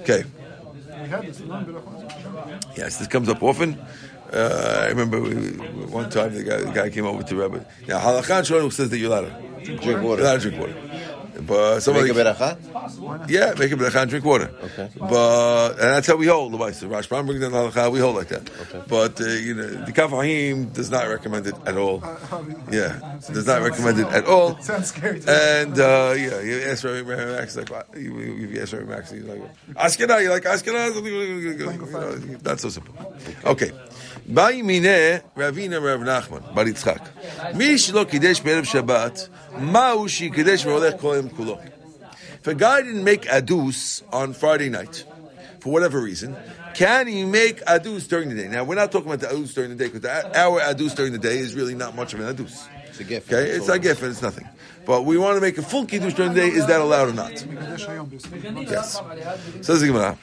Okay. 0.00 0.24
we 1.04 1.08
had 1.08 1.22
this. 1.22 1.40
Remember, 1.40 1.72
Berachot? 1.72 2.76
Yes, 2.76 2.98
this 2.98 3.08
comes 3.08 3.28
up 3.28 3.42
often. 3.42 3.78
Uh, 4.34 4.82
I 4.84 4.88
remember 4.88 5.20
we, 5.20 5.34
we- 5.34 5.50
one 5.86 6.10
time 6.10 6.34
the 6.34 6.42
guy, 6.42 6.56
the 6.58 6.72
guy 6.72 6.90
came 6.90 7.06
over 7.06 7.22
to 7.22 7.36
Rabbi. 7.36 7.58
Now, 7.86 8.00
Halakhan 8.00 8.42
Shonu 8.42 8.72
says 8.72 8.90
that 8.90 8.98
you're 8.98 9.12
allowed 9.12 9.30
to 9.64 9.76
Drink 9.76 9.80
water. 9.80 9.90
you're 9.92 10.02
water. 10.02 10.22
allowed 10.22 10.40
to 10.40 10.50
drink 10.50 10.60
water. 10.60 10.90
But 11.46 11.80
somebody, 11.80 12.12
Make 12.12 12.16
a 12.26 12.32
berachah. 12.32 13.28
Yeah, 13.28 13.54
make 13.58 13.72
a 13.72 13.74
bracha 13.74 14.02
and 14.02 14.10
drink 14.10 14.24
water. 14.24 14.50
Okay. 14.62 14.88
But 14.96 15.70
and 15.72 15.78
that's 15.80 16.06
how 16.06 16.14
we 16.16 16.26
hold 16.26 16.52
the 16.52 16.72
So 16.72 16.88
Rashbam 16.88 17.26
brings 17.26 17.40
down 17.40 17.50
the 17.52 17.58
halacha. 17.58 17.90
We 17.90 17.98
hold 17.98 18.14
like 18.16 18.28
that. 18.28 18.48
But 18.88 19.20
uh, 19.20 19.24
you 19.26 19.54
know, 19.54 19.66
the 19.84 19.90
Kaf 19.92 20.10
HaChaim 20.10 20.72
does 20.72 20.90
not 20.92 21.08
recommend 21.08 21.48
it 21.48 21.56
at 21.66 21.76
all. 21.76 22.02
Yeah, 22.70 23.18
does 23.32 23.46
not 23.48 23.62
recommend 23.62 23.98
it 23.98 24.06
at 24.06 24.26
all. 24.26 24.60
Sounds 24.60 24.86
scary. 24.88 25.20
And 25.26 25.76
uh, 25.78 26.14
yeah, 26.16 26.40
you 26.40 26.60
ask 26.66 26.84
Rabbi 26.84 27.02
Max 27.14 27.56
like 27.56 27.68
what? 27.68 27.88
you, 27.96 28.16
you 28.20 28.48
you 28.48 28.62
ask 28.62 28.72
Rabbi 28.72 28.94
Max, 28.94 29.10
he's 29.10 29.24
like 29.24 29.42
Askena. 29.74 30.22
You 30.22 30.30
like 30.30 30.44
Askena? 30.44 30.94
You 30.94 32.30
know, 32.32 32.38
Not 32.44 32.60
so 32.60 32.68
simple. 32.68 32.94
Okay. 33.44 33.72
Baimine 34.28 35.22
Ravina 35.36 35.82
Rav 35.82 36.00
Nachman, 36.00 36.54
Bar 36.54 36.64
Yitzchak. 36.64 37.54
Mi 37.54 37.74
shelo 37.74 38.04
kidesh 38.06 38.42
be'erev 38.42 38.64
Shabbat, 38.64 39.28
ma'u 39.52 40.08
shi 40.08 40.30
kidesh 40.30 40.64
ve'olech 40.64 40.98
kohem 40.98 41.28
kulo. 41.30 41.60
If 42.34 42.46
a 42.46 42.54
guy 42.54 42.82
didn't 42.82 43.04
make 43.04 43.22
adus 43.22 44.02
on 44.12 44.32
Friday 44.32 44.70
night, 44.70 45.04
for 45.60 45.72
whatever 45.72 46.00
reason, 46.00 46.36
can 46.74 47.06
he 47.06 47.24
make 47.24 47.60
adus 47.66 48.08
during 48.08 48.30
the 48.30 48.34
day? 48.34 48.48
Now, 48.48 48.64
we're 48.64 48.74
not 48.74 48.90
talking 48.92 49.12
about 49.12 49.20
the 49.20 49.34
adus 49.34 49.54
during 49.54 49.70
the 49.70 49.76
day, 49.76 49.90
because 49.90 50.04
our 50.34 50.60
adus 50.60 50.94
during 50.94 51.12
the 51.12 51.18
day 51.18 51.38
is 51.38 51.54
really 51.54 51.74
not 51.74 51.94
much 51.94 52.14
of 52.14 52.20
an 52.20 52.34
adus. 52.34 52.66
It's 52.88 53.00
a 53.00 53.04
gift. 53.04 53.32
Okay, 53.32 53.50
it's 53.50 53.68
a 53.68 53.78
gift 53.78 54.02
and 54.02 54.10
it's 54.10 54.22
nothing. 54.22 54.48
But 54.86 55.04
we 55.04 55.18
want 55.18 55.36
to 55.36 55.40
make 55.40 55.58
a 55.58 55.62
full 55.62 55.84
kiddush 55.84 56.14
during 56.14 56.32
the 56.32 56.40
day. 56.40 56.48
Is 56.48 56.66
that 56.66 56.80
allowed 56.80 57.08
or 57.08 57.12
not? 57.12 57.32
Yes. 58.70 59.00
Says 59.62 59.80
the 59.80 59.86
Gemara. 59.88 60.16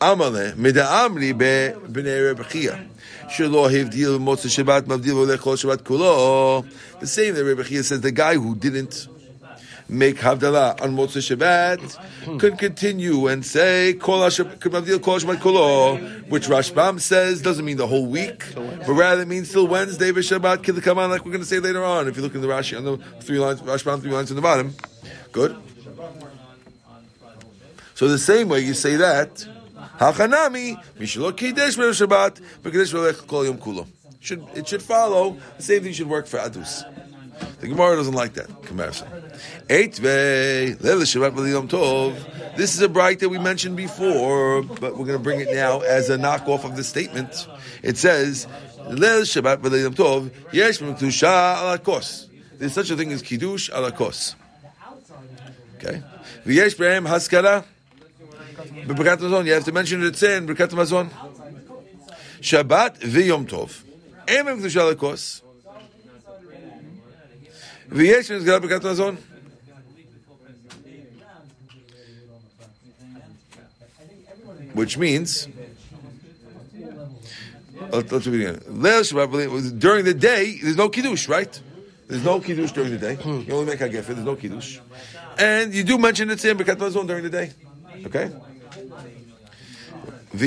Amale 0.00 0.56
mida 0.56 0.82
mida'amri 0.82 1.36
be 1.36 2.02
b'nei 2.02 2.34
Rebchia. 2.34 2.86
Shelo 3.28 3.68
Hevdil 3.70 4.18
Shabbat 4.18 4.82
Mavdil 4.82 5.26
Olechol 5.26 5.56
Shabbat 5.56 5.82
Kulo. 5.82 6.66
The 7.00 7.06
same 7.06 7.34
that 7.34 7.44
Rebbe 7.44 7.62
Chia 7.64 7.82
says, 7.82 8.00
the 8.00 8.10
guy 8.10 8.34
who 8.34 8.54
didn't 8.54 9.06
make 9.88 10.16
Havdalah 10.16 10.80
on 10.82 10.96
Motzah 10.96 11.36
Shabbat 11.36 12.38
could 12.38 12.58
continue 12.58 13.26
and 13.26 13.44
say 13.44 13.94
Kol 13.94 14.20
Shabbat 14.20 14.58
Kulo, 15.36 16.28
which 16.28 16.46
Rashbam 16.46 17.00
says 17.00 17.42
doesn't 17.42 17.64
mean 17.64 17.76
the 17.76 17.86
whole 17.86 18.06
week, 18.06 18.44
but 18.54 18.92
rather 18.92 19.24
means 19.24 19.52
till 19.52 19.66
Wednesday 19.66 20.12
come 20.12 20.98
on 20.98 21.10
like 21.10 21.24
we're 21.24 21.32
going 21.32 21.40
to 21.40 21.46
say 21.46 21.58
later 21.58 21.84
on. 21.84 22.08
If 22.08 22.16
you 22.16 22.22
look 22.22 22.34
in 22.34 22.40
the 22.40 22.48
Rashi 22.48 22.76
on 22.76 22.84
the 22.84 22.98
three 23.20 23.38
lines, 23.38 23.60
Rashbam 23.60 24.00
three 24.00 24.12
lines 24.12 24.30
on 24.30 24.36
the 24.36 24.42
bottom. 24.42 24.74
Good. 25.32 25.56
So 27.94 28.08
the 28.08 28.18
same 28.18 28.48
way 28.48 28.60
you 28.60 28.74
say 28.74 28.96
that. 28.96 29.46
Hachanami 29.98 30.82
Mishlo 30.98 31.32
B'Erev 31.32 32.06
Shabbat 32.06 32.40
B'Kidesh 32.62 32.92
B'Elech 32.94 33.26
Kol 33.26 33.44
Yom 33.44 33.58
Kulo. 33.58 33.86
Should 34.20 34.46
it 34.54 34.68
should 34.68 34.82
follow 34.82 35.36
the 35.56 35.62
same 35.62 35.82
thing 35.82 35.92
should 35.92 36.08
work 36.08 36.26
for 36.26 36.38
Adus. 36.38 36.84
The 37.60 37.68
Gemara 37.68 37.96
doesn't 37.96 38.14
like 38.14 38.34
that 38.34 38.46
comparison. 38.62 39.08
This 42.56 42.74
is 42.74 42.80
a 42.80 42.88
bright 42.88 43.20
that 43.20 43.28
we 43.28 43.38
mentioned 43.38 43.76
before, 43.76 44.62
but 44.62 44.96
we're 44.96 45.06
going 45.06 45.18
to 45.18 45.22
bring 45.22 45.40
it 45.40 45.52
now 45.52 45.80
as 45.80 46.10
a 46.10 46.16
knockoff 46.16 46.64
of 46.64 46.76
the 46.76 46.82
statement. 46.84 47.46
It 47.82 47.96
says 47.96 48.46
There's 48.88 49.30
such 52.72 52.90
a 52.90 52.96
thing 52.96 53.12
as 53.12 53.22
Kiddush 53.22 53.70
alakos. 53.70 54.34
Okay. 55.76 56.02
V'yesh 56.44 56.76
B'Hem 56.76 57.06
Haskara. 57.06 57.64
B'Birkat 58.58 59.20
Mazon, 59.20 59.46
you 59.46 59.52
have 59.52 59.64
to 59.64 59.72
mention 59.72 60.02
it 60.02 60.20
in 60.22 60.46
Birkat 60.46 60.70
Mazon. 60.70 61.10
Shabbat 62.40 62.98
v'Yom 63.00 63.46
Tov. 63.46 63.82
Em 64.26 64.46
kedusha 64.46 64.92
lekos. 64.94 65.42
V'yesh 67.88 68.30
mizgara 68.30 68.60
Birkat 68.60 68.82
Mazon. 68.82 69.16
Which 74.74 74.96
means, 74.98 75.48
let- 77.90 78.12
let's 78.12 78.24
during 79.72 80.04
the 80.04 80.14
day, 80.14 80.58
there's 80.62 80.76
no 80.76 80.88
kiddush, 80.88 81.28
right? 81.28 81.60
There's 82.06 82.24
no 82.24 82.40
kiddush 82.40 82.72
during 82.72 82.92
the 82.92 82.98
day. 82.98 83.18
You 83.24 83.54
only 83.54 83.66
make 83.66 83.80
a 83.80 83.88
hagefet. 83.88 84.06
There's 84.06 84.18
no 84.18 84.36
kiddush, 84.36 84.78
and 85.38 85.74
you 85.74 85.84
do 85.84 85.98
mention 85.98 86.30
it 86.30 86.44
in 86.44 86.56
Birkat 86.56 86.78
Mazon 86.78 87.06
during 87.06 87.24
the 87.24 87.30
day. 87.30 87.52
Okay. 88.08 88.30
And 90.30 90.42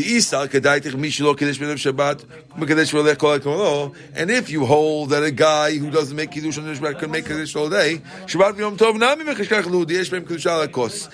if 4.32 4.50
you 4.50 4.66
hold 4.66 5.10
that 5.10 5.24
a 5.24 5.32
guy 5.32 5.78
who 5.78 5.92
doesn't 5.92 6.16
make 6.16 6.32
kiddush 6.32 6.58
on 6.58 6.64
Shabbat 6.66 7.00
can 7.00 7.12
make 7.12 7.26
kiddush 7.26 7.56
all 7.56 7.70
day, 7.70 8.02
Shabbat 8.26 8.54
v'yom 8.54 8.78
tov 8.78 8.98
nami 8.98 9.26
mechashkach 9.26 9.66
lu 9.66 9.86
diyesh 9.86 10.10
b'hem 10.10 10.28
kiddush 10.28 10.46
ala 10.48 10.68
kos. 10.68 11.08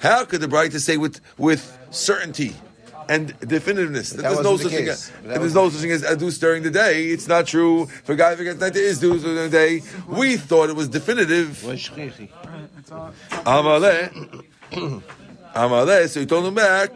How 0.00 0.24
could 0.24 0.40
the 0.40 0.48
bride 0.48 0.72
say 0.72 0.96
with 0.96 1.20
with 1.38 1.78
certainty? 1.90 2.54
And 3.08 3.38
definitiveness. 3.40 4.16
that 4.16 4.22
that 4.22 4.22
there's 4.22 4.42
no 4.42 4.52
wasn't 4.52 4.70
such 4.70 4.78
thing. 4.78 4.88
As, 4.88 5.10
But 5.10 5.22
that 5.22 5.28
that 5.28 5.40
there's 5.40 5.54
no 5.54 5.70
such 5.70 5.80
thing 5.80 5.90
as 5.92 6.02
adus 6.02 6.40
during 6.40 6.62
the 6.64 6.70
day. 6.70 7.06
It's 7.06 7.28
not 7.28 7.46
true. 7.46 7.84
If 7.84 8.08
a 8.08 8.16
guy 8.16 8.34
forgets 8.34 8.58
that 8.58 8.74
there 8.74 8.82
is 8.82 9.00
adus 9.00 9.22
during 9.22 9.36
the 9.36 9.48
day, 9.48 9.82
we 10.08 10.36
thought 10.36 10.70
it 10.70 10.76
was 10.76 10.88
definitive. 10.88 11.62
It's 11.64 11.88
a, 11.90 12.02
it's 12.02 12.90
a, 12.90 13.12
Amaleh. 13.44 14.32
Amaleh. 15.54 16.08
So 16.08 16.20
he 16.20 16.26
told 16.26 16.46
him 16.46 16.54
back. 16.54 16.90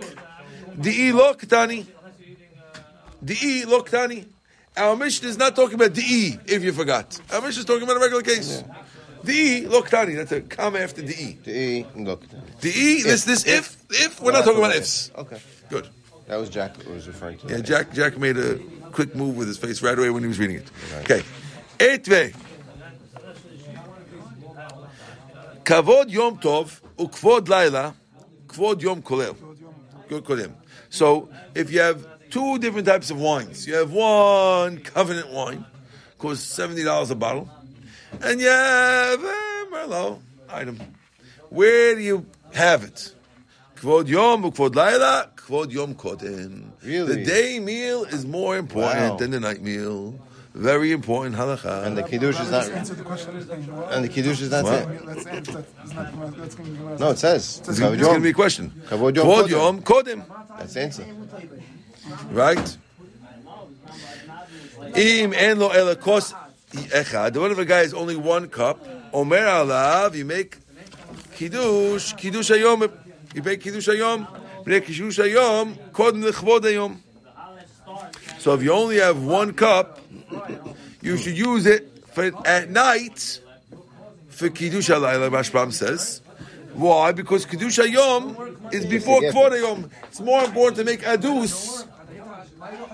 Di'i 0.76 1.12
lo 1.12 1.35
ktani. 1.35 1.87
Di'i 3.25 3.67
lo 3.67 3.83
ktani. 3.83 4.26
Our 4.76 4.97
mission 4.97 5.29
is 5.29 5.37
not 5.37 5.55
talking 5.55 5.75
about 5.75 5.93
di'i 5.93 6.40
if 6.47 6.62
you 6.62 6.73
forgot. 6.73 7.21
Our 7.33 7.40
mission 7.43 7.61
is 7.61 7.67
talking 7.67 7.83
about 7.83 7.99
a 7.99 8.00
regular 8.00 8.23
case. 8.23 8.64
Di'i 9.25 9.69
lo 9.69 9.83
ktani. 9.83 10.17
That's 10.17 10.33
a 10.33 10.40
comma 10.40 10.79
after 10.79 11.02
di'i. 11.02 11.43
To 11.45 11.52
eat 11.52 11.87
and 11.95 12.07
look. 12.07 12.26
Di'i. 12.61 13.02
This 13.05 13.25
this 13.25 13.47
if 13.47 13.76
if 13.90 14.21
we're 14.21 14.33
not 14.33 14.45
talking 14.45 14.59
about 14.59 14.75
ifs. 14.75 15.11
Okay. 15.17 15.38
Good. 15.69 15.88
That 16.31 16.39
was 16.39 16.49
Jack 16.49 16.81
who 16.83 16.93
was 16.93 17.09
referring 17.09 17.39
to. 17.39 17.49
Yeah, 17.49 17.57
that. 17.57 17.63
Jack 17.65 17.93
Jack 17.93 18.17
made 18.17 18.37
a 18.37 18.57
quick 18.93 19.17
move 19.17 19.37
with 19.37 19.49
his 19.49 19.59
face 19.59 19.83
right 19.83 19.99
away 19.99 20.11
when 20.11 20.23
he 20.23 20.29
was 20.29 20.39
reading 20.39 20.59
it. 20.59 20.71
Okay. 21.01 21.25
Etve. 21.81 22.37
Kavod 25.65 26.09
Yom 26.09 26.39
Tov 26.39 26.81
ukvod 26.97 27.49
Laila, 27.49 27.97
kvod 28.47 28.81
Yom 28.81 29.03
Kolel. 29.03 29.37
Good 30.09 30.23
kolim. 30.23 30.53
So 30.89 31.31
if 31.57 31.73
you 31.73 31.81
have 31.81 32.07
two 32.31 32.59
different 32.61 32.87
types 32.87 33.11
of 33.11 33.21
wines, 33.21 33.67
you 33.67 33.75
have 33.75 33.91
one 33.93 34.79
covenant 34.79 35.33
wine, 35.33 35.67
costs 36.17 36.45
seventy 36.45 36.85
dollars 36.85 37.11
a 37.11 37.17
bottle, 37.17 37.51
and 38.23 38.41
you 38.41 38.47
have 38.47 39.25
eh, 39.25 39.27
a 39.27 39.67
Merlot 39.73 40.21
item. 40.49 40.79
Where 41.49 41.97
do 41.97 42.01
you 42.01 42.25
have 42.53 42.85
it? 42.85 43.17
Kvod 43.81 44.09
Yom, 44.09 44.43
Kvod 44.53 44.75
Laila, 44.75 45.31
Kvod 45.37 45.73
Yom 45.73 45.95
Kodem. 45.95 46.65
Really? 46.85 47.17
The 47.17 47.25
day 47.25 47.59
meal 47.61 48.05
is 48.05 48.27
more 48.27 48.59
important 48.59 49.13
Wow. 49.13 49.17
than 49.17 49.31
the 49.31 49.41
night 49.41 49.63
meal. 49.63 50.21
Very 50.55 50.93
important 50.93 51.37
halacha. 51.37 51.87
And 51.87 51.97
the 51.97 52.03
kiddush 52.03 52.39
is 52.39 52.51
not. 52.51 52.65
let's 52.67 52.69
answer 52.71 52.95
the 52.95 53.05
question. 53.05 53.37
And 53.91 54.05
the 54.05 54.09
kiddush 54.09 54.43
is 54.43 54.51
not 54.51 54.65
What? 54.65 54.75
it. 54.75 55.07
Let's 55.07 55.27
answer 55.27 55.53
that. 55.53 55.65
It's 55.85 55.95
not 55.95 56.13
gonna- 56.13 56.37
that's 56.37 57.01
No, 57.01 57.11
it 57.11 57.19
says. 57.19 57.63
It's 57.67 57.79
going 57.79 57.99
to 57.99 58.21
be 58.21 58.31
a 58.31 58.35
question. 58.35 58.73
Kvod 58.89 59.17
Yom 59.17 59.27
Kvod 59.27 59.49
Yom 59.49 59.83
Kodem. 59.83 60.25
That's 60.59 60.75
the 60.75 60.81
answer. 60.83 61.07
Right? 62.33 62.77
Im 64.97 65.33
en 65.33 65.59
lo 65.59 65.71
ela 65.71 65.95
kos 65.97 66.35
echad. 66.75 67.37
What 67.37 67.53
if 67.53 67.59
a 67.59 67.65
guy 67.65 67.79
has 67.79 67.95
only 67.95 68.17
one 68.17 68.49
cup? 68.49 68.85
Omer 69.15 69.39
alav, 69.39 70.15
you 70.15 70.25
make 70.25 70.59
kiddush, 71.37 72.13
kiddush 72.15 72.51
hayom. 72.51 72.91
You 73.35 73.43
make 73.43 73.61
kiddush 73.61 73.89
hayom. 73.89 74.27
Bnei 74.65 74.85
kiddush 74.85 75.19
hayom, 75.19 75.75
kodem 75.93 76.23
lechvod 76.25 76.63
hayom. 76.63 76.97
So 78.39 78.55
if 78.55 78.63
you 78.63 78.73
only 78.73 78.99
have 78.99 79.23
one 79.23 79.53
cup, 79.53 80.01
you 81.01 81.17
should 81.17 81.37
use 81.37 81.67
it 81.67 82.07
for 82.09 82.31
at 82.47 82.71
night 82.71 83.41
for 84.29 84.49
kiddush 84.49 84.91
halayla. 84.91 85.31
Rashbam 85.31 85.73
says. 85.73 86.23
Why? 86.75 87.13
Because 87.13 87.47
kiddush 87.47 87.79
hayom 87.79 88.73
is 88.73 88.87
before 88.87 89.21
kvod 89.21 89.53
hayom. 89.53 89.91
It's 90.09 90.21
more 90.21 90.45
important 90.45 90.77
to 90.79 90.85
make 90.85 91.03
adus 91.03 91.87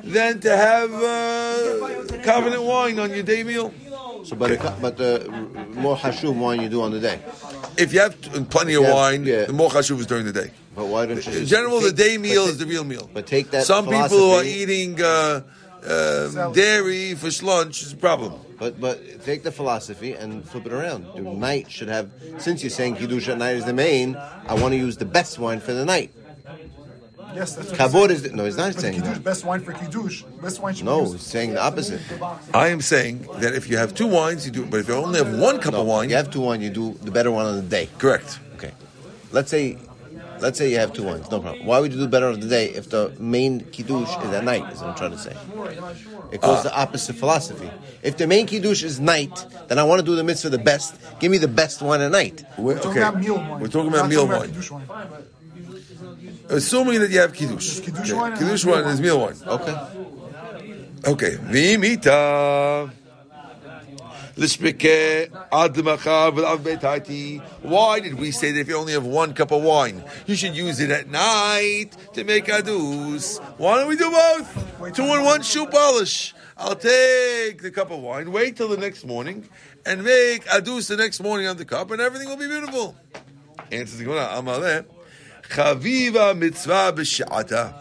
than 0.05 0.40
to 0.40 0.57
have 0.57 0.93
uh, 0.93 2.23
covenant 2.23 2.62
wine 2.62 2.99
on 2.99 3.11
your 3.11 3.23
day 3.23 3.43
meal. 3.43 3.73
So, 4.26 4.35
but 4.35 4.49
the, 4.49 4.75
but 4.83 4.97
the 4.97 5.30
more 5.75 5.97
hashuv 5.97 6.35
wine 6.37 6.61
you 6.61 6.68
do 6.68 6.83
on 6.83 6.90
the 6.90 6.99
day. 6.99 7.21
If 7.78 7.92
you 7.92 8.00
have 8.00 8.21
t- 8.21 8.45
plenty 8.45 8.75
of 8.75 8.83
Yeah, 8.83 8.92
wine, 8.95 9.25
yeah. 9.25 9.45
the 9.45 9.52
more 9.52 9.71
hashuv 9.71 10.00
is 10.00 10.06
during 10.06 10.25
the 10.26 10.33
day. 10.33 10.50
But 10.75 10.87
why 10.87 11.06
don't 11.06 11.25
you? 11.25 11.33
In 11.33 11.38
just 11.38 11.50
general, 11.50 11.78
the 11.80 11.92
day 11.92 12.18
meal 12.18 12.42
take- 12.45 12.52
is 12.54 12.59
the 12.59 12.66
real 12.66 12.83
meal. 12.85 13.09
But 13.14 13.26
take 13.28 13.50
that. 13.52 13.64
Some 13.64 13.85
people 13.87 14.09
who 14.09 14.30
are 14.33 14.42
eating 14.45 15.00
uh, 15.00 15.42
uh, 15.87 16.52
dairy 16.52 17.14
for 17.14 17.30
lunch 17.45 17.83
is 17.83 17.92
a 17.92 17.97
problem. 17.97 18.33
But 18.59 18.80
but 18.80 19.25
take 19.25 19.42
the 19.45 19.52
philosophy 19.52 20.14
and 20.14 20.45
flip 20.49 20.66
it 20.66 20.73
around. 20.73 21.06
The 21.14 21.21
night 21.23 21.71
should 21.71 21.88
have. 21.88 22.11
Since 22.38 22.62
you're 22.64 22.71
saying 22.71 22.97
kiddush 22.97 23.28
at 23.28 23.38
night 23.38 23.56
is 23.56 23.64
the 23.64 23.75
main, 23.75 24.16
I 24.16 24.54
want 24.54 24.73
to 24.73 24.78
use 24.78 24.97
the 24.97 25.04
best 25.04 25.38
wine 25.38 25.61
for 25.61 25.73
the 25.73 25.85
night. 25.85 26.11
Yes, 27.37 27.55
that's 27.55 27.71
what 27.71 27.78
Kabod 27.78 28.11
is 28.11 28.33
no, 28.33 28.45
he's 28.47 28.57
not 28.57 28.73
But 28.73 28.81
saying 28.81 28.95
kiddush, 28.95 29.14
that. 29.14 29.25
best 29.25 29.45
wine 29.45 29.61
for 29.61 29.73
kiddush. 29.73 30.23
Best 30.43 30.61
wine 30.62 30.75
should 30.75 30.87
No, 30.87 31.05
be 31.05 31.11
he's 31.12 31.23
saying 31.23 31.52
the 31.55 31.62
opposite. 31.62 32.00
I 32.55 32.69
am 32.69 32.81
saying 32.81 33.26
that 33.40 33.55
if 33.55 33.69
you 33.69 33.76
have 33.76 33.95
two 33.95 34.07
wines, 34.07 34.47
you 34.47 34.52
do. 34.52 34.64
But 34.64 34.81
if 34.81 34.88
you 34.88 34.95
only 34.95 35.19
have 35.23 35.38
one 35.38 35.61
cup 35.61 35.73
No, 35.75 35.83
of 35.83 35.87
wine, 35.87 36.09
you 36.11 36.16
have 36.16 36.31
two 36.31 36.40
wine. 36.40 36.61
You 36.62 36.71
do 36.71 36.95
the 37.02 37.11
better 37.11 37.31
one 37.31 37.45
on 37.47 37.57
the 37.57 37.62
day. 37.62 37.88
correct. 37.99 38.40
Okay. 38.57 38.73
Let's 39.33 39.50
say, 39.50 39.76
let's 40.40 40.57
say 40.59 40.71
you 40.71 40.78
have 40.78 40.93
two 40.95 41.02
wines. 41.02 41.31
No 41.31 41.40
problem. 41.40 41.66
Why 41.66 41.78
would 41.81 41.93
you 41.93 41.99
do 41.99 42.09
better 42.09 42.28
on 42.28 42.40
the 42.40 42.49
day 42.49 42.66
if 42.71 42.88
the 42.88 43.12
main 43.19 43.61
kiddush 43.61 44.09
is 44.25 44.31
at 44.33 44.45
night? 44.45 44.73
Is 44.73 44.81
what 44.81 44.90
I'm 44.90 44.97
trying 44.97 45.11
to 45.12 45.19
say. 45.19 45.37
It 46.33 46.40
goes 46.40 46.62
the 46.62 46.75
opposite 46.75 47.16
philosophy. 47.16 47.71
If 48.02 48.16
the 48.16 48.26
main 48.26 48.47
kiddush 48.47 48.83
is 48.83 48.99
night, 48.99 49.37
then 49.69 49.78
I 49.78 49.85
want 49.85 50.00
to 50.00 50.07
do 50.07 50.16
the 50.16 50.25
mitzvah 50.25 50.50
the 50.50 50.59
best. 50.73 50.95
Give 51.21 51.31
me 51.31 51.38
the 51.38 51.49
best 51.49 51.83
one 51.83 52.00
at 52.00 52.11
night. 52.12 52.45
We're, 52.57 52.75
We're 52.75 52.81
talking 52.81 53.02
about 53.02 53.21
meal 53.21 53.37
wine. 53.37 53.61
We're 53.61 53.69
talking 53.69 53.88
about 53.88 54.02
not 54.02 54.09
meal 54.09 54.26
wine. 54.26 54.52
Assuming 56.49 57.00
that 57.00 57.11
you 57.11 57.21
have 57.21 57.33
kiddush. 57.33 57.81
Kiddush 57.81 58.11
Okay. 58.11 58.12
wine 58.15 58.33
and 58.33 58.41
Kiddush 58.41 58.65
wine 58.65 58.85
is 58.85 59.00
meal 59.00 59.21
wine. 59.21 59.37
Okay. 59.47 59.76
Okay. 61.05 61.37
V'imita. 61.37 62.91
Lishmike 64.37 65.31
ad 65.50 65.75
machav 65.75 66.37
v'lav. 66.37 67.43
Why 67.62 68.00
did 68.00 68.15
we 68.15 68.31
say 68.31 68.53
that 68.53 68.61
if 68.61 68.69
you 68.69 68.76
only 68.76 68.93
have 68.93 69.07
one 69.07 69.33
cup 69.33 69.50
of 69.50 69.62
wine, 69.62 70.05
you 70.26 70.37
should 70.37 70.55
use 70.55 70.79
it 70.79 70.91
at 70.91 71.09
night 71.09 71.97
to 72.12 72.23
make 72.23 72.45
adus? 72.47 73.41
Why 73.59 73.79
don't 73.79 73.88
we 73.88 73.97
do 73.97 74.11
both? 74.11 74.95
Two 74.95 75.05
in 75.05 75.25
one 75.25 75.43
shoe 75.43 75.67
polish. 75.67 76.35
I'll 76.59 76.76
take 76.76 77.62
the 77.62 77.71
cup 77.71 77.91
of 77.91 78.00
wine, 78.00 78.31
wait 78.31 78.57
till 78.57 78.69
the 78.69 78.76
next 78.76 79.05
morning, 79.05 79.49
and 79.85 80.05
make 80.05 80.45
adus 80.47 80.88
the 80.88 80.97
next 80.97 81.21
morning 81.21 81.47
on 81.47 81.57
the 81.57 81.65
cup, 81.65 81.91
and 81.91 82.00
everything 82.00 82.29
will 82.29 82.37
be 82.37 82.47
beautiful. 82.47 82.95
Answers 83.73 83.99
the 83.99 84.05
Gemara, 84.05 84.85
chaviva 85.49 86.37
mitzvah 86.37 86.93
b'sha'ata. 86.93 87.75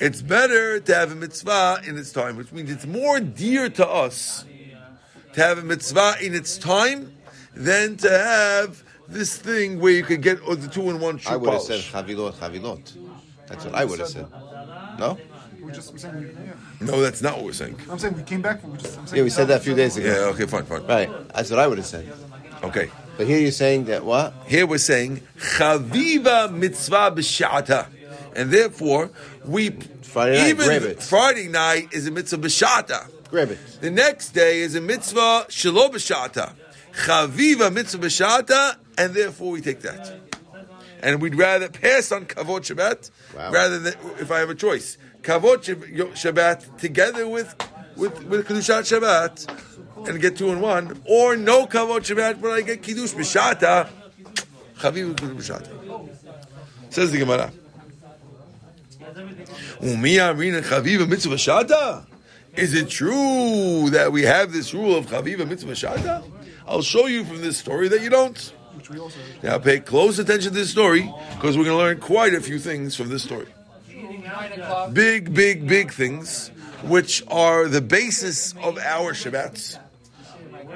It's 0.00 0.22
better 0.22 0.80
to 0.80 0.94
have 0.94 1.12
a 1.12 1.14
mitzvah 1.14 1.82
in 1.86 1.96
its 1.96 2.12
time, 2.12 2.36
which 2.36 2.52
means 2.52 2.70
it's 2.70 2.86
more 2.86 3.20
dear 3.20 3.68
to 3.70 3.88
us 3.88 4.44
to 5.32 5.40
have 5.40 5.58
a 5.58 5.62
mitzvah 5.62 6.16
in 6.20 6.34
its 6.34 6.58
time 6.58 7.12
than 7.54 7.96
to 7.98 8.10
have 8.10 8.82
this 9.08 9.36
thing 9.36 9.80
where 9.80 9.92
you 9.92 10.02
could 10.02 10.22
get 10.22 10.44
the 10.44 10.68
two 10.68 10.90
in 10.90 11.00
one 11.00 11.18
shoe 11.18 11.30
I 11.30 11.36
would 11.36 11.52
have 11.52 11.62
said 11.62 11.82
polish. 11.92 12.16
chavilot, 12.16 12.32
chavilot. 12.34 12.92
That's 13.46 13.64
what 13.64 13.74
I 13.74 13.84
would 13.84 13.98
have 13.98 14.08
said. 14.08 14.26
No? 14.98 15.18
We 15.62 15.72
just, 15.72 15.92
I'm 15.92 15.98
saying, 15.98 16.36
yeah. 16.46 16.52
No, 16.86 17.00
that's 17.00 17.22
not 17.22 17.36
what 17.36 17.44
we're 17.46 17.52
saying. 17.52 17.78
I'm 17.90 17.98
saying 17.98 18.16
we 18.16 18.22
came 18.22 18.42
back. 18.42 18.62
We 18.64 18.76
just, 18.76 18.98
I'm 18.98 19.06
saying 19.06 19.18
Yeah, 19.18 19.24
we 19.24 19.30
said 19.30 19.48
that 19.48 19.60
a 19.60 19.64
few 19.64 19.74
days 19.74 19.96
ago. 19.96 20.08
Yeah, 20.08 20.32
okay, 20.32 20.46
fine, 20.46 20.64
fine. 20.64 20.84
Right. 20.86 21.28
That's 21.34 21.50
what 21.50 21.58
I 21.58 21.66
would 21.66 21.78
have 21.78 21.86
said. 21.86 22.12
Okay. 22.62 22.90
But 23.16 23.26
here 23.26 23.38
you're 23.38 23.52
saying 23.52 23.84
that 23.84 24.04
what? 24.04 24.34
Here 24.46 24.66
we're 24.66 24.78
saying 24.78 25.22
chaviva 25.38 26.52
mitzvah 26.52 27.12
b'shata, 27.12 27.86
and 28.34 28.50
therefore 28.50 29.10
we 29.44 29.70
Friday 30.02 30.52
night, 30.52 30.72
even. 30.72 30.96
Friday 30.96 31.48
night 31.48 31.92
is 31.92 32.06
a 32.06 32.10
mitzvah 32.10 32.38
b'shata. 32.38 33.08
Grab 33.30 33.50
it. 33.50 33.58
The 33.80 33.90
next 33.90 34.30
day 34.30 34.60
is 34.60 34.74
a 34.74 34.80
mitzvah 34.80 35.46
shelo 35.48 35.90
b'shata, 35.90 36.54
chaviva 36.92 37.72
mitzvah 37.72 38.06
b'shata, 38.06 38.76
and 38.98 39.14
therefore 39.14 39.52
we 39.52 39.60
take 39.60 39.80
that. 39.82 40.20
And 41.00 41.20
we'd 41.20 41.34
rather 41.34 41.68
pass 41.68 42.10
on 42.12 42.24
kavod 42.24 42.60
Shabbat 42.60 43.10
Wow. 43.36 43.52
rather 43.52 43.78
than 43.78 43.94
if 44.20 44.30
I 44.30 44.38
have 44.38 44.48
a 44.48 44.54
choice, 44.54 44.96
kavod 45.22 45.58
Shabbat 46.14 46.78
together 46.78 47.28
with 47.28 47.54
with 47.96 48.24
with 48.24 48.46
kedushat 48.46 48.82
Shabbat 48.82 50.08
and 50.08 50.20
get 50.20 50.36
two 50.36 50.50
in 50.50 50.60
one, 50.60 51.00
or 51.04 51.36
no 51.36 51.66
kavod 51.66 52.00
Shabbat 52.00 52.40
but 52.40 52.50
I 52.50 52.60
get 52.62 52.82
kiddush 52.82 53.12
b'shata, 53.12 53.88
chaviva 54.78 55.14
b'shata. 55.14 55.68
Says 56.90 57.10
the 57.10 57.18
Gemara. 57.18 57.52
Umi 59.80 60.16
amrina 60.16 60.62
chaviva 60.62 61.08
mitzvah 61.08 61.34
shata? 61.34 62.06
Is 62.54 62.74
it 62.74 62.88
true 62.88 63.90
that 63.90 64.12
we 64.12 64.22
have 64.22 64.52
this 64.52 64.72
rule 64.72 64.96
of 64.96 65.06
chaviva 65.06 65.46
mitzvah 65.48 65.72
shata? 65.72 66.24
I'll 66.66 66.82
show 66.82 67.06
you 67.06 67.24
from 67.24 67.40
this 67.40 67.58
story 67.58 67.88
that 67.88 68.00
you 68.00 68.10
don't. 68.10 68.52
which 68.74 68.90
we 68.90 68.98
also. 68.98 69.18
Now 69.42 69.58
pay 69.58 69.80
close 69.80 70.18
attention 70.18 70.52
to 70.52 70.58
this 70.58 70.70
story 70.70 71.12
because 71.34 71.56
we're 71.56 71.64
going 71.64 71.76
to 71.76 71.82
learn 71.82 72.00
quite 72.00 72.34
a 72.34 72.40
few 72.40 72.58
things 72.58 72.96
from 72.96 73.08
this 73.08 73.22
story. 73.22 73.46
Big, 74.92 75.32
big, 75.32 75.66
big 75.66 75.92
things, 75.92 76.50
which 76.88 77.22
are 77.28 77.68
the 77.68 77.80
basis 77.80 78.52
of 78.62 78.78
our 78.78 79.12
Shabbats 79.12 79.78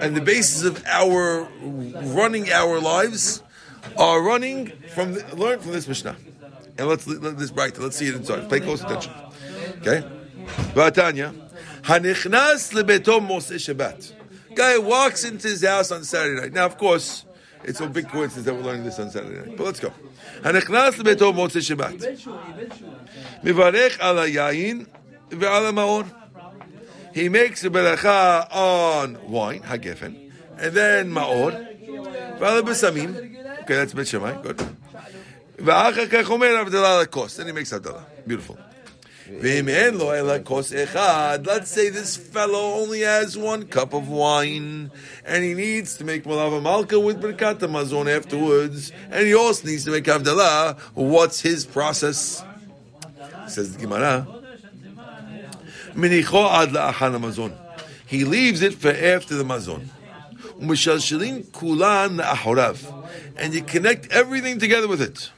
and 0.00 0.16
the 0.16 0.20
basis 0.20 0.64
of 0.64 0.84
our 0.86 1.48
running 1.60 2.50
our 2.50 2.80
lives 2.80 3.42
are 3.96 4.22
running 4.22 4.68
from 4.94 5.14
the, 5.14 5.36
learn 5.36 5.60
from 5.60 5.72
this 5.72 5.88
Mishnah. 5.88 6.16
And 6.76 6.88
let's 6.88 7.06
let 7.06 7.38
this 7.38 7.50
bright. 7.50 7.78
Let's 7.78 7.96
see 7.96 8.06
it 8.06 8.14
inside. 8.14 8.48
Pay 8.48 8.60
close 8.60 8.82
attention. 8.82 9.12
Okay. 9.80 10.06
Vatanya, 10.74 11.34
hanichnas 11.82 12.72
lebetom 12.72 13.26
moshe 13.26 13.56
Shabbat. 13.56 14.12
Guy 14.54 14.78
walks 14.78 15.24
into 15.24 15.48
his 15.48 15.64
house 15.64 15.90
on 15.90 16.04
Saturday 16.04 16.40
night. 16.40 16.52
Now, 16.52 16.66
of 16.66 16.78
course, 16.78 17.24
it's 17.64 17.80
a 17.80 17.88
big 17.88 18.08
coincidence 18.08 18.46
that 18.46 18.54
we're 18.54 18.62
learning 18.62 18.84
this 18.84 18.98
on 18.98 19.10
Saturday 19.10 19.48
night. 19.48 19.56
But 19.56 19.66
let's 19.66 19.80
go. 19.80 19.92
Hanichnas 20.42 20.94
lebetom 21.02 21.34
moshe 21.34 21.60
Shabbat. 21.60 21.98
Mivarech 23.42 23.98
ala. 24.00 24.97
He 27.14 27.28
makes 27.28 27.64
a 27.64 27.70
beracha 27.70 28.46
on 28.54 29.18
wine, 29.30 29.60
hagefen, 29.62 30.30
and 30.58 30.72
then 30.74 31.10
maor. 31.10 31.54
Okay, 33.62 33.74
that's 33.74 33.92
Bet 33.92 34.06
Shammai. 34.06 34.40
Good. 34.42 34.58
Then 35.58 37.46
he 37.46 37.52
makes 37.52 37.72
Avdalah. 37.72 38.04
Beautiful. 38.26 38.56
Let's 41.44 41.70
say 41.70 41.88
this 41.90 42.16
fellow 42.16 42.74
only 42.80 43.00
has 43.00 43.36
one 43.36 43.66
cup 43.66 43.92
of 43.92 44.08
wine, 44.08 44.90
and 45.26 45.44
he 45.44 45.52
needs 45.54 45.96
to 45.98 46.04
make 46.04 46.24
malava 46.24 46.62
malka 46.62 46.98
with 46.98 47.20
berkat 47.20 47.58
mazon 47.68 48.08
afterwards, 48.08 48.90
and 49.10 49.26
he 49.26 49.34
also 49.34 49.66
needs 49.66 49.84
to 49.84 49.90
make 49.90 50.04
Avdalah. 50.04 50.78
What's 50.94 51.40
his 51.40 51.66
process? 51.66 52.42
Says 53.48 53.72
the 53.76 53.80
Gemara. 53.82 54.26
מניחו 55.97 56.49
עד 56.49 56.71
לאחר 56.71 57.15
המזון. 57.15 57.51
He 58.09 58.23
leaves 58.25 58.61
it 58.61 58.73
for 58.81 58.91
after 58.91 59.35
the 59.35 59.43
mazon. 59.43 59.81
ומשלשלים 60.59 61.41
כולן 61.51 62.17
לאחוריו. 62.17 62.75
And 63.37 63.53
you 63.53 63.61
connect 63.61 64.11
everything 64.11 64.59
together 64.59 64.87
with 64.87 65.01
it. 65.01 65.29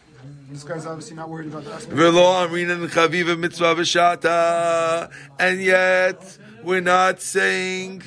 This 0.51 0.63
guy's 0.63 0.85
obviously 0.85 1.15
not 1.15 1.29
worried 1.29 1.47
about 1.47 1.65
the 1.65 1.73
aspect. 1.73 1.93
ולא 1.97 2.43
אמרינן 2.43 2.87
חביבה 2.87 3.35
מצווה 3.35 3.73
בשעתה, 3.73 5.05
and 5.39 5.59
yet 5.61 6.37
we're 6.63 6.81
not 6.81 7.21
saying 7.21 8.01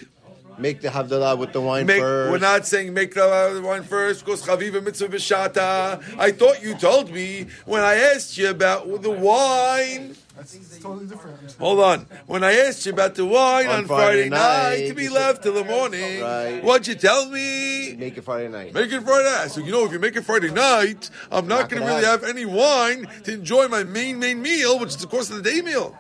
Make 0.59 0.81
the 0.81 0.89
Havdalah 0.89 1.39
with 1.39 1.53
the 1.53 1.61
wine 1.61 1.87
make, 1.87 2.01
first. 2.01 2.33
we're 2.33 2.39
not 2.39 2.67
saying 2.67 2.93
make 2.93 3.15
the 3.15 3.63
wine 3.65 3.85
first 3.85 4.25
because 4.25 4.43
chaviva 4.43 4.83
mitzvah 4.83 5.07
b'shata. 5.07 6.03
I 6.19 6.33
thought 6.33 6.63
you 6.63 6.75
told 6.75 7.13
me 7.13 7.47
when 7.65 7.83
I 7.83 7.95
asked 7.95 8.37
you 8.37 8.51
about 8.51 9.03
the 9.03 9.11
wine. 9.11 10.17
that's 10.44 10.56
it's 10.56 10.78
totally 10.80 11.06
different. 11.06 11.56
Hold 11.58 11.80
on. 11.80 12.06
When 12.28 12.44
I 12.44 12.52
asked 12.54 12.86
you 12.86 12.92
about 12.92 13.16
the 13.16 13.24
wine 13.24 13.68
on, 13.68 13.80
On 13.80 13.86
Friday, 13.86 14.28
Friday 14.28 14.30
night, 14.30 14.80
night, 14.82 14.88
to 14.90 14.94
be 14.94 15.08
left 15.08 15.42
till 15.44 15.54
the 15.54 15.64
morning, 15.64 16.20
Right. 16.22 16.62
what'd 16.62 16.86
you 16.86 16.96
tell 16.96 17.30
me? 17.30 17.96
Make 17.96 18.18
it 18.18 18.26
Friday 18.26 18.50
night. 18.50 18.74
Make 18.74 18.92
it 18.92 19.02
Friday 19.04 19.24
night. 19.24 19.52
So 19.52 19.62
you 19.62 19.72
know, 19.72 19.86
if 19.86 19.94
you 19.94 20.00
make 20.00 20.18
it 20.18 20.24
Friday 20.26 20.52
night, 20.52 21.10
I'm 21.32 21.48
not, 21.48 21.62
Not 21.62 21.70
going 21.70 21.82
to 21.84 21.88
really 21.88 22.04
have- 22.04 22.22
have 22.24 22.30
any 22.30 22.44
wine 22.44 23.08
to 23.24 23.32
enjoy 23.34 23.70
my 23.70 23.84
main 23.86 24.20
main 24.20 24.42
meal, 24.42 24.80
which 24.80 24.90
is 24.90 25.04
of 25.04 25.10
course 25.10 25.30
the 25.30 25.42
day 25.42 25.62
meal. 25.62 25.98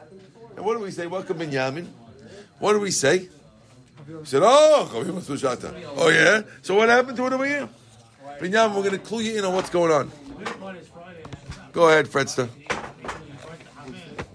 And 0.57 0.65
what 0.65 0.73
do 0.77 0.83
we 0.83 0.91
say? 0.91 1.07
Welcome 1.07 1.39
Binyamin. 1.39 1.87
What 2.59 2.73
do 2.73 2.81
we 2.81 2.91
say? 2.91 3.29
We 4.05 4.25
said, 4.25 4.41
oh, 4.43 4.89
Chavim 4.91 5.21
Sushata. 5.21 5.73
Oh 5.95 6.09
yeah. 6.09 6.41
So 6.63 6.75
what 6.75 6.89
happened 6.89 7.15
to 7.15 7.27
it 7.27 7.31
over 7.33 7.45
here? 7.45 7.69
Binyamin, 8.41 8.75
we're 8.75 8.81
going 8.89 8.91
to 8.91 8.97
clue 8.97 9.21
you 9.21 9.37
in 9.39 9.45
on 9.45 9.53
what's 9.53 9.69
going 9.69 9.91
on. 9.93 10.11
Go 11.71 11.87
ahead, 11.87 12.07
Fredster. 12.07 12.49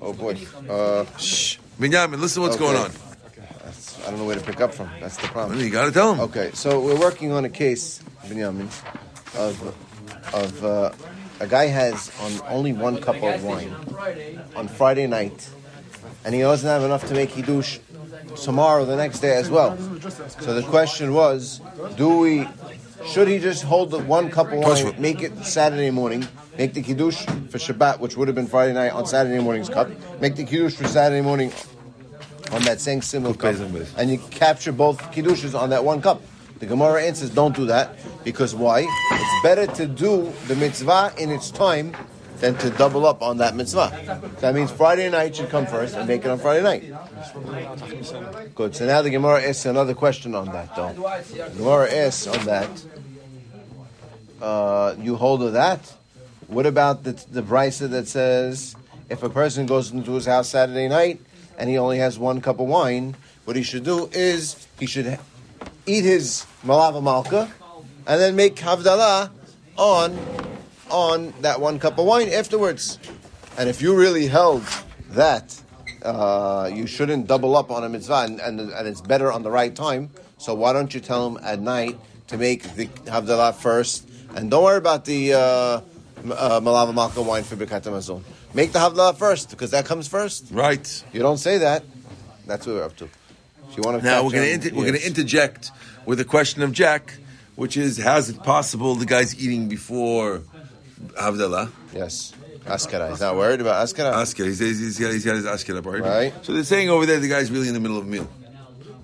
Oh 0.00 0.12
boy. 0.12 0.36
Uh, 0.68 1.04
Shh. 1.18 1.58
Binyamin, 1.80 2.20
listen 2.20 2.42
what's 2.42 2.56
Okay. 2.56 2.64
going 2.64 2.76
on. 2.76 2.90
that's, 3.64 3.98
I 4.06 4.10
don't 4.10 4.18
know 4.20 4.24
where 4.26 4.36
to 4.36 4.42
pick 4.42 4.60
up 4.60 4.74
from. 4.74 4.90
That's 5.00 5.16
the 5.16 5.28
problem. 5.28 5.58
You 5.60 5.70
got 5.70 5.86
to 5.86 5.92
tell 5.92 6.14
him. 6.14 6.20
Okay, 6.20 6.50
so 6.54 6.80
we're 6.80 6.98
working 6.98 7.32
on 7.32 7.44
a 7.44 7.48
case, 7.48 8.00
Binyamin, 8.26 8.68
of 9.36 9.74
of 10.34 10.64
uh, 10.64 10.92
a 11.40 11.46
guy 11.46 11.66
has 11.66 12.10
on 12.22 12.32
only 12.54 12.72
one 12.72 13.00
cup 13.00 13.22
of 13.22 13.42
wine 13.44 13.74
on 14.56 14.68
Friday 14.68 15.06
night, 15.06 15.48
and 16.24 16.34
he 16.34 16.40
doesn't 16.42 16.68
have 16.68 16.82
enough 16.82 17.06
to 17.08 17.14
make 17.14 17.30
hiddush 17.30 17.78
tomorrow, 18.42 18.84
the 18.84 18.96
next 18.96 19.20
day 19.20 19.34
as 19.36 19.48
well. 19.50 19.76
So 20.40 20.54
the 20.54 20.62
question 20.62 21.12
was, 21.14 21.60
do 21.96 22.18
we? 22.18 22.48
Should 23.06 23.28
he 23.28 23.38
just 23.38 23.62
hold 23.62 23.90
the 23.90 24.00
one 24.00 24.30
cup 24.30 24.50
of 24.52 24.58
wine, 24.58 24.86
it. 24.88 24.98
make 24.98 25.22
it 25.22 25.32
Saturday 25.44 25.90
morning, 25.90 26.26
make 26.58 26.74
the 26.74 26.82
kiddush 26.82 27.24
for 27.24 27.58
Shabbat, 27.58 28.00
which 28.00 28.16
would 28.16 28.28
have 28.28 28.34
been 28.34 28.48
Friday 28.48 28.74
night 28.74 28.92
on 28.92 29.06
Saturday 29.06 29.40
morning's 29.40 29.68
cup, 29.68 29.88
make 30.20 30.34
the 30.36 30.44
kiddush 30.44 30.74
for 30.74 30.88
Saturday 30.88 31.22
morning 31.22 31.52
on 32.52 32.62
that 32.62 32.80
same 32.80 33.00
similar 33.00 33.32
cup, 33.32 33.52
pays 33.52 33.60
him 33.60 33.72
with. 33.72 33.96
and 33.96 34.10
you 34.10 34.18
capture 34.30 34.72
both 34.72 34.98
kiddushes 35.12 35.54
on 35.54 35.70
that 35.70 35.84
one 35.84 36.02
cup. 36.02 36.20
The 36.58 36.66
Gemara 36.66 37.04
answers, 37.04 37.30
don't 37.30 37.54
do 37.54 37.66
that 37.66 37.96
because 38.24 38.54
why? 38.54 38.80
It's 39.12 39.42
better 39.44 39.66
to 39.66 39.86
do 39.86 40.32
the 40.48 40.56
mitzvah 40.56 41.14
in 41.16 41.30
its 41.30 41.52
time 41.52 41.96
than 42.40 42.56
to 42.58 42.70
double 42.70 43.06
up 43.06 43.22
on 43.22 43.38
that 43.38 43.54
mitzvah. 43.54 44.20
That 44.40 44.54
means 44.54 44.70
Friday 44.72 45.08
night 45.08 45.36
should 45.36 45.50
come 45.50 45.66
first 45.66 45.94
and 45.94 46.08
make 46.08 46.24
it 46.24 46.28
on 46.28 46.38
Friday 46.38 46.62
night. 46.62 48.54
Good. 48.56 48.74
So 48.74 48.86
now 48.86 49.02
the 49.02 49.10
Gemara 49.10 49.42
asks 49.42 49.66
another 49.66 49.94
question 49.94 50.34
on 50.34 50.46
that, 50.46 50.74
though. 50.74 50.92
The 50.92 51.52
Gemara 51.56 51.92
asks 51.92 52.26
on 52.26 52.44
that. 52.46 52.84
Uh, 54.40 54.94
you 54.98 55.16
hold 55.16 55.42
of 55.42 55.52
that. 55.52 55.97
What 56.48 56.64
about 56.64 57.04
the 57.04 57.12
the 57.30 57.42
brisa 57.42 57.90
that 57.90 58.08
says 58.08 58.74
if 59.10 59.22
a 59.22 59.28
person 59.28 59.66
goes 59.66 59.92
into 59.92 60.12
his 60.12 60.24
house 60.24 60.48
Saturday 60.48 60.88
night 60.88 61.20
and 61.58 61.68
he 61.68 61.76
only 61.76 61.98
has 61.98 62.18
one 62.18 62.40
cup 62.40 62.58
of 62.58 62.66
wine, 62.66 63.16
what 63.44 63.54
he 63.54 63.62
should 63.62 63.84
do 63.84 64.08
is 64.12 64.66
he 64.80 64.86
should 64.86 65.18
eat 65.84 66.04
his 66.04 66.46
malava 66.64 67.02
malka 67.02 67.52
and 68.06 68.20
then 68.20 68.34
make 68.34 68.56
havdalah 68.56 69.30
on 69.76 70.18
on 70.90 71.34
that 71.42 71.60
one 71.60 71.78
cup 71.78 71.98
of 71.98 72.06
wine 72.06 72.30
afterwards. 72.30 72.98
And 73.58 73.68
if 73.68 73.82
you 73.82 73.94
really 73.94 74.26
held 74.26 74.64
that 75.10 75.60
uh, 76.02 76.70
you 76.72 76.86
shouldn't 76.86 77.26
double 77.26 77.56
up 77.56 77.70
on 77.70 77.84
a 77.84 77.90
mitzvah, 77.90 78.22
and, 78.24 78.40
and, 78.40 78.60
and 78.60 78.88
it's 78.88 79.02
better 79.02 79.30
on 79.30 79.42
the 79.42 79.50
right 79.50 79.74
time. 79.74 80.08
So 80.38 80.54
why 80.54 80.72
don't 80.72 80.94
you 80.94 81.00
tell 81.00 81.28
him 81.28 81.44
at 81.44 81.60
night 81.60 81.98
to 82.28 82.38
make 82.38 82.62
the 82.74 82.86
Havdalah 82.86 83.54
first, 83.54 84.08
and 84.34 84.50
don't 84.50 84.64
worry 84.64 84.78
about 84.78 85.04
the 85.04 85.34
uh, 85.34 85.80
Uh, 86.24 86.60
Malava 86.60 86.94
Malka 86.94 87.22
wine 87.22 87.44
for 87.44 87.56
Birkat 87.56 87.82
Hamazon. 87.82 88.22
Make 88.54 88.72
the 88.72 88.78
Havdalah 88.78 89.16
first 89.16 89.50
because 89.50 89.70
that 89.70 89.86
comes 89.86 90.08
first. 90.08 90.46
Right. 90.50 91.04
You 91.12 91.20
don't 91.20 91.38
say 91.38 91.58
that. 91.58 91.84
That's 92.46 92.66
what 92.66 92.76
we're 92.76 92.84
up 92.84 92.96
to. 92.96 93.04
If 93.04 93.76
you 93.76 93.82
want 93.84 94.00
to 94.00 94.04
Now 94.04 94.24
we're 94.24 94.32
going 94.32 94.44
to 94.44 94.52
inter- 94.52 94.76
we're 94.76 94.86
going 94.86 94.98
to 94.98 95.06
interject 95.06 95.70
with 96.06 96.18
a 96.20 96.24
question 96.24 96.62
of 96.62 96.72
Jack, 96.72 97.14
which 97.56 97.76
is 97.76 97.98
how's 97.98 98.28
it 98.30 98.42
possible 98.42 98.94
the 98.94 99.06
guy's 99.06 99.38
eating 99.38 99.68
before 99.68 100.42
Havdalah? 101.18 101.70
Yes, 101.94 102.32
Askara. 102.64 103.10
He's 103.10 103.20
not 103.20 103.36
worried 103.36 103.60
about 103.60 103.86
Askara. 103.86 104.12
Askara. 104.14 104.46
He's, 104.46 104.58
he's, 104.58 104.78
he's 104.78 104.98
got, 104.98 105.12
he's 105.12 105.24
got 105.24 105.36
his 105.36 105.44
Askara 105.44 105.82
part. 105.82 106.00
Right. 106.00 106.32
So 106.42 106.52
they're 106.52 106.64
saying 106.64 106.88
over 106.88 107.06
there 107.06 107.20
the 107.20 107.28
guy's 107.28 107.50
really 107.50 107.68
in 107.68 107.74
the 107.74 107.80
middle 107.80 107.98
of 107.98 108.06
a 108.06 108.08
meal. 108.08 108.28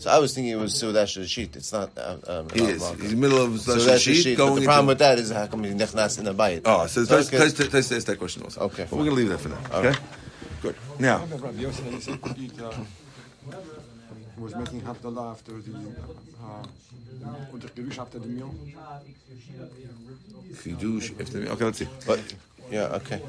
So 0.04 0.10
I 0.10 0.18
was 0.18 0.34
thinking 0.34 0.52
it 0.52 0.56
was 0.56 0.74
Sudash 0.74 1.16
Rashid. 1.16 1.56
It's 1.56 1.72
not. 1.72 1.88
Uh, 1.96 2.18
um, 2.26 2.50
He 2.50 2.60
is. 2.60 2.86
He's 2.90 3.04
in 3.04 3.08
the 3.08 3.16
middle 3.16 3.40
of 3.42 3.52
Sudash 3.52 3.86
Sudash 3.86 4.06
Rashid. 4.06 4.36
But 4.36 4.44
going 4.44 4.60
the 4.60 4.66
problem 4.66 4.78
into. 4.80 4.86
with 4.88 4.98
that 4.98 5.18
is 5.18 5.30
how 5.30 5.46
come 5.46 5.64
he's 5.64 5.72
nechnas 5.74 6.18
in 6.18 6.26
the 6.26 6.34
bayit. 6.34 6.60
Oh, 6.66 6.86
so 6.86 7.04
So 7.04 7.16
let's, 7.16 7.32
okay. 7.32 7.38
that 8.00 8.18
question 8.18 8.42
also. 8.42 8.60
Okay, 8.68 8.86
But 8.90 8.98
we're 8.98 9.04
going 9.06 9.16
to 9.16 9.22
leave 9.22 9.28
that 9.30 9.40
for 9.40 9.48
now. 9.48 9.62
Okay. 9.72 9.98
Good. 10.60 10.76
Now, 10.98 11.24
Rabbi 11.24 11.56
he 11.56 12.00
said 12.00 12.20
could 12.20 12.38
eat, 12.38 12.52
he 12.52 14.42
was 14.42 14.54
making 14.56 14.82
Havdalah 14.82 15.30
after 15.30 15.52
the, 15.52 15.72
uh, 15.72 17.52
or 17.52 17.58
the 17.58 17.68
Kiddush 17.70 17.98
after 17.98 18.18
the 18.18 18.26
meal. 18.28 18.54
Chidush, 20.52 21.18
if 21.18 21.30
the- 21.30 21.50
okay, 21.52 21.64
let's 21.64 21.78
see. 21.78 21.88
But 22.06 22.20
yeah, 22.70 23.00
okay. 23.00 23.22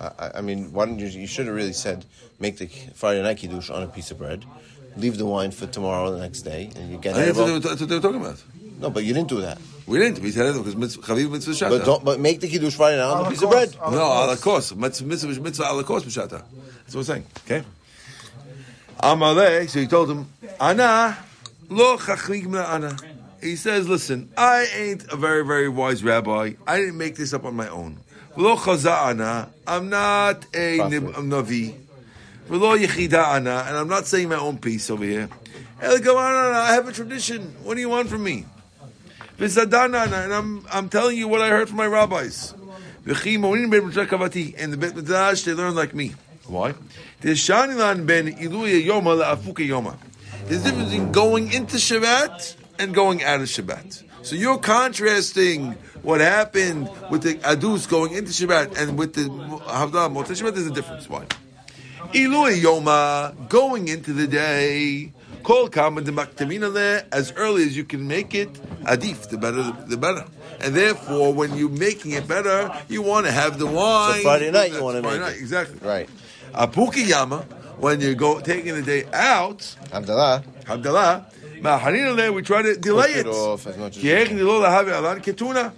I, 0.00 0.10
I- 0.18 0.32
I 0.38 0.40
mean, 0.40 0.72
why 0.72 0.86
don't 0.86 0.98
you? 0.98 1.06
You 1.06 1.26
should 1.26 1.46
have 1.48 1.54
really 1.54 1.74
said 1.74 2.06
make 2.40 2.56
the 2.56 2.66
Friday 2.94 3.22
night 3.22 3.36
kiddush 3.38 3.68
on 3.70 3.82
a 3.82 3.88
piece 3.88 4.10
of 4.10 4.18
bread, 4.18 4.44
leave 4.96 5.18
the 5.18 5.26
wine 5.26 5.50
for 5.50 5.66
tomorrow, 5.66 6.10
the 6.12 6.20
next 6.20 6.42
day, 6.42 6.70
and 6.76 6.90
you 6.90 6.98
get 6.98 7.14
I 7.16 7.22
it. 7.22 7.26
that's, 7.26 7.38
what 7.38 7.46
they, 7.46 7.58
that's 7.58 7.80
what 7.80 7.88
they 7.88 7.96
were 7.96 8.02
talking 8.02 8.20
about. 8.20 8.42
No, 8.80 8.90
but 8.90 9.04
you 9.04 9.14
didn't 9.14 9.28
do 9.28 9.40
that. 9.40 9.58
We 9.86 9.98
didn't. 9.98 10.20
We 10.20 10.30
said 10.30 10.46
it 10.46 10.58
because 10.58 10.76
mitzvah, 10.76 11.02
chaviv 11.02 11.30
mitzvah 11.30 11.52
shata. 11.52 11.70
But 11.70 11.84
don't. 11.84 12.04
But 12.04 12.20
make 12.20 12.40
the 12.40 12.48
kiddush 12.48 12.74
Friday 12.74 12.96
night 12.96 13.04
on 13.04 13.26
a 13.26 13.30
piece 13.30 13.42
of 13.42 13.50
bread. 13.50 13.74
No, 13.80 14.02
ala 14.02 14.36
kos. 14.36 14.74
Mitzvah, 14.74 15.06
mitzvah, 15.06 15.40
mitzvah 15.40 15.64
ala 15.64 15.84
kos 15.84 16.04
b'shata. 16.04 16.42
That's 16.84 16.94
what 16.94 16.96
we're 16.96 17.02
saying. 17.04 17.26
Okay. 17.44 17.64
Amalei. 19.00 19.68
So 19.68 19.80
he 19.80 19.86
told 19.86 20.10
him, 20.10 20.28
Ana 20.60 21.18
lo 21.68 21.98
chachrig 21.98 22.46
mina 22.46 22.62
ana. 22.62 22.96
He 23.42 23.56
says, 23.56 23.86
listen, 23.86 24.30
I 24.38 24.66
ain't 24.74 25.12
a 25.12 25.16
very, 25.16 25.44
very 25.44 25.68
wise 25.68 26.02
rabbi. 26.02 26.52
I 26.66 26.78
didn't 26.78 26.96
make 26.96 27.16
this 27.16 27.34
up 27.34 27.44
on 27.44 27.54
my 27.54 27.68
own. 27.68 27.98
Lo 28.36 28.56
chaza 28.56 29.10
ana. 29.10 29.50
I'm 29.66 29.90
not 29.90 30.46
a 30.54 30.78
Prophet. 30.78 31.02
nib- 31.02 31.10
a 31.10 31.20
navi. 31.20 31.74
And 32.48 33.48
I'm 33.48 33.88
not 33.88 34.06
saying 34.06 34.28
my 34.28 34.36
own 34.36 34.58
piece 34.58 34.90
over 34.90 35.04
here. 35.04 35.28
I 35.80 36.72
have 36.72 36.88
a 36.88 36.92
tradition. 36.92 37.54
What 37.62 37.74
do 37.74 37.80
you 37.80 37.88
want 37.88 38.08
from 38.08 38.22
me? 38.24 38.46
V'zadan 39.38 39.94
ana. 39.94 40.16
And 40.16 40.32
I'm, 40.32 40.66
I'm 40.70 40.88
telling 40.88 41.18
you 41.18 41.28
what 41.28 41.40
I 41.40 41.48
heard 41.48 41.68
from 41.68 41.78
my 41.78 41.86
rabbis. 41.86 42.54
V'chi 43.04 43.38
mo'inin 43.38 43.70
ben 43.70 43.86
Midrash 43.86 44.08
kavati. 44.08 44.54
In 44.54 44.70
the 44.70 44.76
Bet 44.76 44.94
Midrash, 44.94 45.42
they 45.42 45.52
learn 45.52 45.74
like 45.74 45.94
me. 45.94 46.14
Why? 46.46 46.74
There's 47.20 47.38
shanilan 47.40 48.06
ben. 48.06 48.26
There's 50.46 50.60
a 50.60 50.64
difference 50.64 50.92
in 50.92 51.10
going 51.12 51.52
into 51.52 51.76
Shabbat 51.76 52.56
and 52.78 52.94
going 52.94 53.22
out 53.24 53.40
of 53.40 53.46
Shabbat. 53.46 54.02
So 54.22 54.36
you're 54.36 54.58
contrasting 54.58 55.72
what 56.02 56.20
happened 56.20 56.90
with 57.10 57.22
the 57.22 57.36
adus 57.36 57.88
going 57.88 58.12
into 58.12 58.30
Shabbat 58.30 58.76
and 58.78 58.98
with 58.98 59.14
the 59.14 59.22
Havdalah 59.22 60.12
Motzei 60.12 60.36
Shabbat. 60.40 60.54
There's 60.54 60.66
a 60.66 60.70
difference. 60.70 61.08
Why? 61.08 61.24
Ilui 62.14 62.60
Yoma, 62.62 63.34
going 63.48 63.88
into 63.88 64.12
the 64.12 64.28
day, 64.28 65.12
call 65.42 65.68
kama 65.68 66.00
de 66.00 66.12
as 67.12 67.32
early 67.32 67.64
as 67.64 67.76
you 67.76 67.82
can 67.84 68.06
make 68.06 68.36
it. 68.36 68.52
Adif, 68.84 69.28
the 69.30 69.36
better, 69.36 69.72
the 69.88 69.96
better. 69.96 70.24
And 70.60 70.76
therefore, 70.76 71.34
when 71.34 71.56
you're 71.56 71.68
making 71.68 72.12
it 72.12 72.28
better, 72.28 72.72
you 72.88 73.02
want 73.02 73.26
to 73.26 73.32
have 73.32 73.58
the 73.58 73.66
wine. 73.66 74.18
So 74.18 74.22
Friday 74.22 74.52
night 74.52 74.72
you 74.72 74.84
wanna 74.84 75.02
Friday 75.02 75.18
make 75.18 75.26
night, 75.26 75.36
it. 75.36 75.40
exactly. 75.40 75.78
Right. 75.82 76.08
Apuki 76.52 77.08
Yama, 77.08 77.38
when 77.78 78.00
you 78.00 78.14
go 78.14 78.38
taking 78.38 78.76
the 78.76 78.82
day 78.82 79.06
out, 79.12 79.58
Mahanina 79.90 82.16
there, 82.16 82.32
we 82.32 82.42
try 82.42 82.62
to 82.62 82.76
delay 82.76 83.14
it 83.14 83.26
off 83.26 83.66
as 83.66 83.76
much 83.76 83.96
as 83.96 84.02
Ki 84.02 84.08
you 84.10 84.14
ech 84.14 84.28
can. 84.28 84.36
nilo 84.36 84.60
lahavi 84.60 84.92
alan 84.92 85.20
ketuna. 85.20 85.72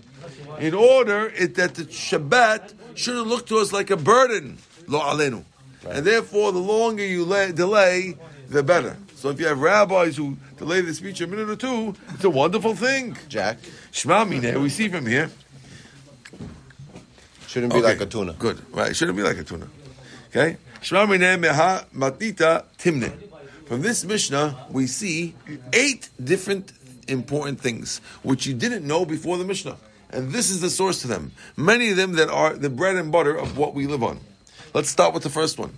In 0.59 0.75
order 0.75 1.29
it, 1.35 1.55
that 1.55 1.77
the 1.77 1.85
Shabbat 1.85 2.75
shouldn't 2.95 3.27
look 3.27 3.47
to 3.47 3.57
us 3.59 3.73
like 3.73 3.91
a 3.91 3.97
burden, 3.97 4.59
lo 4.87 5.01
alenu. 5.01 5.43
And 5.91 6.05
therefore, 6.07 6.53
the 6.53 6.59
longer 6.59 7.05
you 7.05 7.25
lay, 7.25 7.53
delay, 7.53 8.17
the 8.49 8.63
better. 8.63 8.97
So 9.15 9.31
if 9.31 9.41
you 9.41 9.47
have 9.47 9.61
rabbis 9.61 10.17
who 10.17 10.37
delay 10.59 10.81
the 10.83 10.95
speech 10.95 11.21
a 11.21 11.27
minute 11.27 11.49
or 11.49 11.57
two, 11.57 11.95
it's 12.15 12.25
a 12.25 12.31
wonderful 12.31 12.75
thing. 12.75 13.17
Jack 13.29 13.59
Shema 13.91 14.25
mine, 14.25 14.61
we 14.63 14.69
see 14.69 14.89
from 14.89 15.07
here. 15.07 15.31
shouldn't 17.47 17.73
be 17.73 17.79
Okay. 17.79 17.87
like 17.89 18.01
a 18.01 18.07
tuna. 18.07 18.35
Good. 18.39 18.61
Right. 18.75 18.95
Shouldn't 18.95 19.17
be 19.17 19.23
like 19.23 19.39
a 19.39 19.45
tuna. 19.45 19.69
Okay? 20.29 20.59
Shema 20.83 21.07
mineh 21.07 21.39
meha 21.41 21.87
matita 21.95 22.65
timne. 22.79 23.13
From 23.67 23.83
this 23.83 24.05
Mishnah, 24.05 24.67
we 24.71 24.87
see 24.87 25.35
eight 25.73 26.09
different 26.23 26.73
important 27.09 27.61
things 27.61 28.01
which 28.23 28.47
you 28.47 28.55
didn't 28.55 28.87
know 28.87 29.05
before 29.05 29.39
the 29.39 29.45
Mishnah. 29.45 29.77
And 30.11 30.31
this 30.33 30.51
is 30.51 30.61
the 30.61 30.71
source 30.71 31.01
to 31.03 31.09
them. 31.09 31.33
Many 31.57 31.91
of 31.91 31.97
them 31.97 32.13
that 32.13 32.29
are 32.29 32.55
the 32.55 32.71
bread 32.71 32.95
and 32.97 33.11
butter 33.11 33.35
of 33.35 33.57
what 33.59 33.75
we 33.75 33.87
live 33.87 34.03
on. 34.05 34.21
Let's 34.75 34.89
start 34.89 35.15
with 35.15 35.23
the 35.23 35.31
first 35.31 35.59
one. 35.59 35.73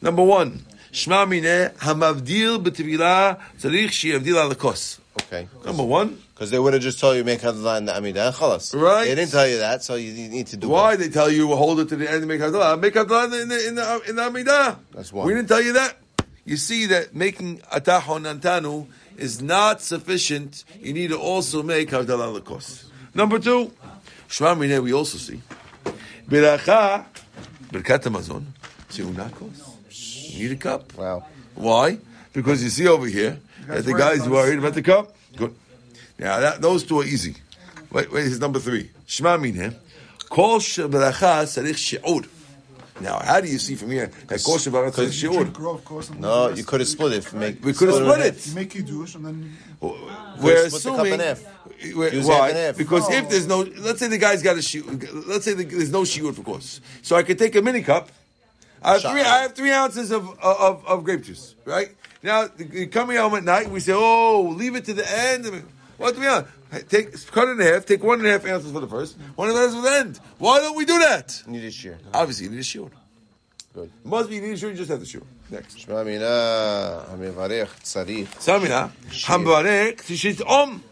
Number 0.00 0.22
one. 0.22 0.64
Shema 0.92 1.26
mineh 1.26 1.72
hamavdil 1.74 2.64
b'tevilah 2.64 3.38
tzarich 3.58 3.88
sheyavdil 3.88 4.36
al 4.36 4.54
kos. 4.54 5.00
Okay. 5.22 5.48
Number 5.64 5.82
one. 5.82 6.22
Because 6.34 6.50
they 6.50 6.58
would 6.58 6.74
have 6.74 6.82
just 6.82 7.00
told 7.00 7.16
you 7.16 7.24
make 7.24 7.40
Havdalah 7.40 7.78
in 7.78 7.86
the 7.86 7.92
Amidah. 7.92 8.34
Chalas. 8.34 8.78
Right. 8.78 9.04
They 9.04 9.14
didn't 9.14 9.30
tell 9.30 9.48
you 9.48 9.58
that, 9.58 9.82
so 9.82 9.94
you, 9.94 10.12
need 10.12 10.46
to 10.48 10.58
do 10.58 10.68
Why 10.68 10.92
both. 10.92 11.00
they 11.00 11.08
tell 11.08 11.30
you 11.30 11.48
hold 11.56 11.80
it 11.80 11.88
to 11.88 11.96
the 11.96 12.06
end 12.06 12.18
and 12.18 12.28
make 12.28 12.40
Havdalah? 12.40 12.78
Make 12.78 12.92
Havdalah 12.92 13.42
in 13.42 13.48
the 13.48 13.68
in 13.68 13.74
the 13.74 14.02
in 14.08 14.16
the 14.16 14.22
Amidah. 14.22 14.76
That's 14.92 15.12
one. 15.12 15.26
We 15.26 15.34
didn't 15.34 15.48
tell 15.48 15.62
you 15.62 15.72
that. 15.72 15.96
You 16.44 16.58
see 16.58 16.86
that 16.86 17.14
making 17.14 17.60
Atah 17.72 18.00
Chonantanu 18.00 18.86
is 19.16 19.40
not 19.40 19.80
sufficient. 19.80 20.64
You 20.80 20.92
need 20.92 21.08
to 21.08 21.18
also 21.18 21.62
make 21.62 21.88
Havdalah 21.88 22.38
Lakos. 22.38 22.84
Number 23.14 23.38
two, 23.38 23.72
Shema 24.28 24.54
Mineh, 24.54 24.82
we 24.82 24.92
also 24.92 25.16
see 25.16 25.40
Biracha 26.28 27.06
Birkat 27.70 28.04
Hamazon 28.04 28.44
Seunakos. 28.88 30.32
You 30.32 30.48
need 30.48 30.52
a 30.52 30.56
cup. 30.56 30.94
Wow. 30.94 31.26
Why? 31.54 31.98
Because 32.32 32.62
you 32.62 32.70
see 32.70 32.86
over 32.86 33.06
here 33.06 33.38
that 33.66 33.84
the 33.84 33.94
guy's 33.94 34.28
worried 34.28 34.58
about 34.58 34.74
the 34.74 34.82
cup. 34.82 35.16
Good. 35.36 35.54
Now 36.18 36.40
that, 36.40 36.60
those 36.60 36.84
two 36.84 37.00
are 37.00 37.04
easy. 37.04 37.36
Wait, 37.90 38.12
wait, 38.12 38.22
here's 38.22 38.40
number 38.40 38.58
three. 38.58 38.90
Shema 39.06 39.36
mineh. 39.38 39.74
Kol 40.28 40.58
shebaracha 40.58 41.44
sarich 41.44 41.98
shi'ur. 41.98 42.28
Now, 43.00 43.18
how 43.22 43.40
do 43.40 43.48
you 43.48 43.58
see 43.58 43.74
from 43.74 43.90
here 43.90 44.10
that 44.28 44.42
kol 44.42 44.56
shebaracha 44.56 44.92
sarich 44.92 45.20
Drink 45.20 45.34
shi'ur? 45.48 45.52
grow, 45.52 45.74
of 45.74 45.84
course. 45.84 46.10
No, 46.10 46.48
you 46.48 46.64
could 46.64 46.80
have 46.80 46.88
split 46.88 47.12
it. 47.12 47.32
Make, 47.34 47.64
We 47.64 47.72
could 47.74 47.88
have 47.88 47.98
in 47.98 48.04
split 48.04 48.18
half. 48.20 48.36
it. 48.36 48.46
You 48.48 48.54
make 48.54 48.70
kiddush 48.70 49.14
and 49.16 49.24
then 49.26 49.56
We're 49.80 50.68
split 50.70 50.82
the 50.82 50.90
cup 50.90 51.06
assuming. 51.06 51.12
in 51.20 51.96
we're- 51.96 52.20
why? 52.24 52.48
and 52.50 52.58
half. 52.58 52.76
Because 52.78 53.08
No. 53.08 53.16
if 53.16 53.28
there's 53.28 53.46
no, 53.46 53.60
let's 53.60 53.98
say 54.00 54.08
the 54.08 54.18
guy's 54.18 54.42
got 54.42 54.56
a 54.56 54.60
shi'ur. 54.60 55.26
Let's 55.26 55.44
say 55.44 55.52
the, 55.54 55.64
there's 55.64 55.90
no 55.92 56.02
shi'ur 56.02 56.34
for 56.34 56.42
course. 56.42 56.80
So 57.02 57.16
I 57.16 57.22
could 57.22 57.38
take 57.38 57.54
a 57.54 57.62
mini 57.62 57.82
cup. 57.82 58.08
I 58.82 58.92
have 58.94 59.02
three. 59.02 59.20
I 59.22 59.42
have 59.42 59.54
three 59.54 59.72
ounces 59.72 60.10
of 60.10 60.38
of, 60.40 60.84
of 60.86 61.04
grape 61.04 61.22
juice. 61.24 61.54
Right 61.64 61.90
now, 62.22 62.46
you 62.70 62.86
coming 62.86 63.16
home 63.16 63.34
at 63.34 63.42
night. 63.44 63.70
We 63.70 63.80
say, 63.80 63.92
"Oh, 63.94 64.54
leave 64.56 64.76
it 64.76 64.84
to 64.86 64.94
the 64.94 65.06
end." 65.10 65.46
I 65.46 65.50
mean, 65.50 65.64
what 65.96 66.14
do 66.14 66.20
we 66.20 66.26
have? 66.26 66.48
Take 66.88 67.26
cut 67.30 67.48
in 67.48 67.60
half. 67.60 67.86
Take 67.86 68.02
one 68.02 68.18
and 68.18 68.28
a 68.28 68.32
half 68.32 68.46
ounces 68.46 68.72
for 68.72 68.80
the 68.80 68.88
first. 68.88 69.16
One 69.36 69.48
and 69.48 69.56
a 69.56 69.60
half 69.60 69.74
for 69.74 69.82
the 69.82 69.96
end. 69.96 70.20
Why 70.38 70.58
don't 70.58 70.76
we 70.76 70.84
do 70.84 70.98
that? 70.98 71.42
You 71.46 71.52
need 71.52 71.64
a 71.64 71.70
shear. 71.70 71.98
Obviously, 72.12 72.46
you 72.46 72.50
need 72.50 72.60
a 72.60 72.64
shear. 72.64 72.88
Good. 73.72 73.90
It 74.04 74.06
must 74.06 74.28
be 74.28 74.36
you 74.36 74.42
need 74.42 74.52
a 74.52 74.56
shear. 74.56 74.70
You 74.70 74.76
just 74.76 74.90
have 74.90 75.00
the 75.00 75.06
shear. 75.06 75.22
Next. 75.50 75.78
Shmamina 75.78 77.06
hamivarech 77.08 77.68
tzarich. 77.82 78.26
Samina 78.38 78.90
hamivarech 79.10 79.96
tishit 79.98 80.44
om. 80.46 80.82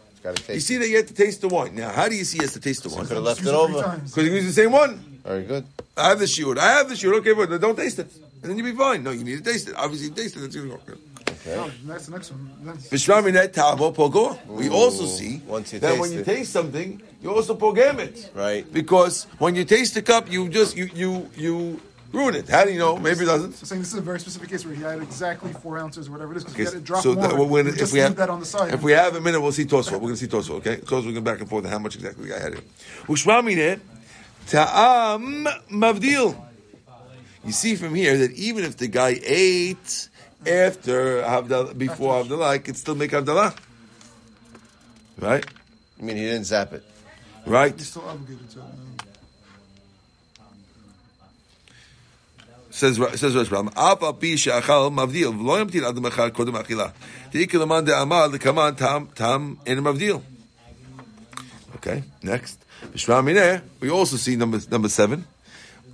You 0.49 0.59
see 0.59 0.77
that 0.77 0.89
you 0.89 0.97
have 0.97 1.05
to 1.05 1.13
taste 1.13 1.41
the 1.41 1.47
wine. 1.47 1.75
Now, 1.75 1.91
how 1.91 2.09
do 2.09 2.15
you 2.15 2.23
see 2.23 2.37
you 2.37 2.45
have 2.45 2.53
to 2.53 2.59
taste 2.59 2.81
the 2.81 2.89
wine. 2.89 2.99
wine? 2.99 3.07
Could 3.07 3.15
have 3.17 3.23
left 3.23 3.41
it 3.41 3.47
over 3.47 4.01
because 4.05 4.25
you 4.25 4.31
use 4.31 4.45
the 4.45 4.53
same 4.53 4.71
one. 4.71 5.19
Very 5.23 5.43
good. 5.43 5.65
I 5.95 6.09
have 6.09 6.19
the 6.19 6.25
shiur. 6.25 6.57
I 6.57 6.77
have 6.77 6.89
the 6.89 6.95
shiur. 6.95 7.13
Okay, 7.19 7.33
but 7.33 7.61
don't 7.61 7.75
taste 7.75 7.99
it, 7.99 8.11
and 8.41 8.49
then 8.49 8.57
you'll 8.57 8.71
be 8.71 8.77
fine. 8.77 9.03
No, 9.03 9.11
you 9.11 9.23
need 9.23 9.43
to 9.43 9.51
taste 9.51 9.69
it. 9.69 9.75
Obviously, 9.75 10.09
taste 10.09 10.35
it. 10.35 10.39
That's 10.39 10.55
gonna 10.55 10.77
good 10.85 10.99
good. 11.25 11.35
Oh, 11.47 11.71
no, 11.83 11.93
that's 11.93 12.05
the 12.07 12.11
next 12.11 12.31
one. 12.31 12.49
Then 12.63 12.77
Vishvaminet. 12.77 14.47
We 14.47 14.69
also 14.69 15.05
see 15.05 15.41
Once 15.47 15.73
you 15.73 15.79
that 15.79 15.89
taste 15.89 16.01
when 16.01 16.11
you 16.11 16.19
it. 16.19 16.25
taste 16.25 16.51
something, 16.51 17.01
you 17.21 17.33
also 17.33 17.55
pogam 17.55 17.99
it. 17.99 18.31
Right. 18.33 18.71
Because 18.71 19.25
when 19.39 19.55
you 19.55 19.65
taste 19.65 19.93
the 19.93 20.01
cup, 20.01 20.31
you 20.31 20.49
just 20.49 20.75
you 20.77 20.89
you 20.93 21.29
you 21.35 21.81
ruin 22.13 22.35
it. 22.35 22.47
How 22.49 22.63
do 22.65 22.71
you 22.71 22.79
know? 22.79 22.97
Maybe 22.97 23.21
it 23.23 23.25
doesn't. 23.25 23.53
So 23.53 23.65
saying 23.65 23.81
this 23.81 23.91
is 23.93 23.99
a 23.99 24.01
very 24.01 24.19
specific 24.19 24.49
case 24.49 24.65
where 24.65 24.73
he 24.75 24.81
had 24.83 25.01
exactly 25.01 25.51
four 25.53 25.77
ounces 25.77 26.07
or 26.07 26.11
whatever 26.13 26.33
it 26.33 26.37
is, 26.37 26.43
because 26.45 26.55
Okay, 26.55 26.63
he 26.63 26.75
had 26.75 26.81
it 26.81 26.85
drop 26.85 27.03
so 27.03 27.13
more. 27.13 27.27
that, 27.27 27.35
when, 27.37 27.67
if 27.67 27.91
we 27.91 27.99
have 27.99 28.15
that 28.15 28.29
on 28.29 28.39
the 28.39 28.45
side. 28.45 28.73
if 28.73 28.81
we 28.83 28.93
have 28.93 29.15
a 29.15 29.21
minute, 29.21 29.41
we'll 29.41 29.51
see 29.51 29.65
Tosfot. 29.65 29.93
We're 29.93 29.99
going 29.99 30.15
to 30.15 30.17
see 30.17 30.27
Tosfot. 30.27 30.55
Okay, 30.57 30.77
Tosfot. 30.77 31.05
We're 31.05 31.11
going 31.13 31.23
back 31.23 31.39
and 31.39 31.49
forth 31.49 31.65
on 31.65 31.71
how 31.71 31.79
much 31.79 31.95
exactly 31.95 32.27
the 32.27 32.33
guy 32.33 32.39
had 32.39 32.53
here. 32.53 32.63
Ushmamine 33.07 33.79
ta'am 34.47 35.47
mavdil. 35.71 36.41
You 37.43 37.51
see 37.51 37.75
from 37.75 37.93
here 37.93 38.17
that 38.17 38.31
even 38.31 38.63
if 38.63 38.77
the 38.77 38.87
guy 38.87 39.19
ate 39.23 40.09
after 40.47 41.21
Havdalah, 41.21 41.77
before 41.77 42.23
Havdalah, 42.23 42.47
I 42.47 42.57
could 42.59 42.77
still 42.77 42.95
make 42.95 43.11
Havdalah. 43.11 43.57
Right? 45.19 45.45
I 45.99 46.03
mean, 46.03 46.17
he 46.17 46.23
didn't 46.23 46.45
zap 46.45 46.73
it. 46.73 46.83
Right? 47.45 47.73
He's 47.75 47.89
still 47.89 48.03
obligated 48.07 48.49
to 48.51 48.59
it. 48.59 48.65
says 52.75 52.97
says 52.97 53.33
Rashbam, 53.33 53.71
Af 53.77 54.03
al 54.03 54.13
pi 54.13 54.35
she'achal 54.35 54.91
mavdil, 54.91 55.31
v'lo 55.33 55.63
yamtin 55.63 55.87
ad 55.87 55.95
mechar 55.95 56.29
kodem 56.31 56.61
achila. 56.61 56.91
Te'ikil 57.31 57.63
aman 57.63 57.85
de'amar 57.85 58.29
l'kaman 58.31 58.75
tam 58.75 59.07
tam 59.15 59.57
in 59.65 59.77
mavdil. 59.79 60.21
Okay, 61.77 62.03
next. 62.21 62.59
B'shma 62.91 63.23
mineh, 63.23 63.61
we 63.79 63.89
also 63.89 64.17
see 64.17 64.35
number 64.35 64.59
number 64.69 64.89
seven. 64.89 65.25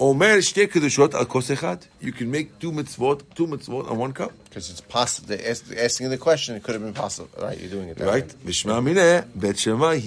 Omer 0.02 0.38
shte 0.42 0.68
kedushot 0.68 1.14
al 1.14 1.26
kos 1.26 1.50
echad. 1.50 1.86
You 2.00 2.12
can 2.12 2.32
make 2.32 2.58
two 2.58 2.72
mitzvot, 2.72 3.22
two 3.36 3.46
mitzvot 3.46 3.92
on 3.92 4.00
one 4.00 4.14
cup. 4.14 4.32
Because 4.46 4.72
it's 4.72 4.82
possible. 4.82 5.28
They're 5.28 5.48
asking 5.78 6.10
the 6.10 6.18
question. 6.18 6.56
It 6.56 6.64
could 6.64 6.74
have 6.74 6.82
been 6.84 6.96
possible. 6.96 7.30
Right? 7.40 7.60
You're 7.60 7.70
doing 7.70 7.90
it 7.90 7.98
that 7.98 8.08
Right? 8.08 8.26
way. 8.26 8.52
B'shma 8.52 8.82
mineh, 8.82 9.28
Bet 9.36 9.60
Shammai, 9.60 10.00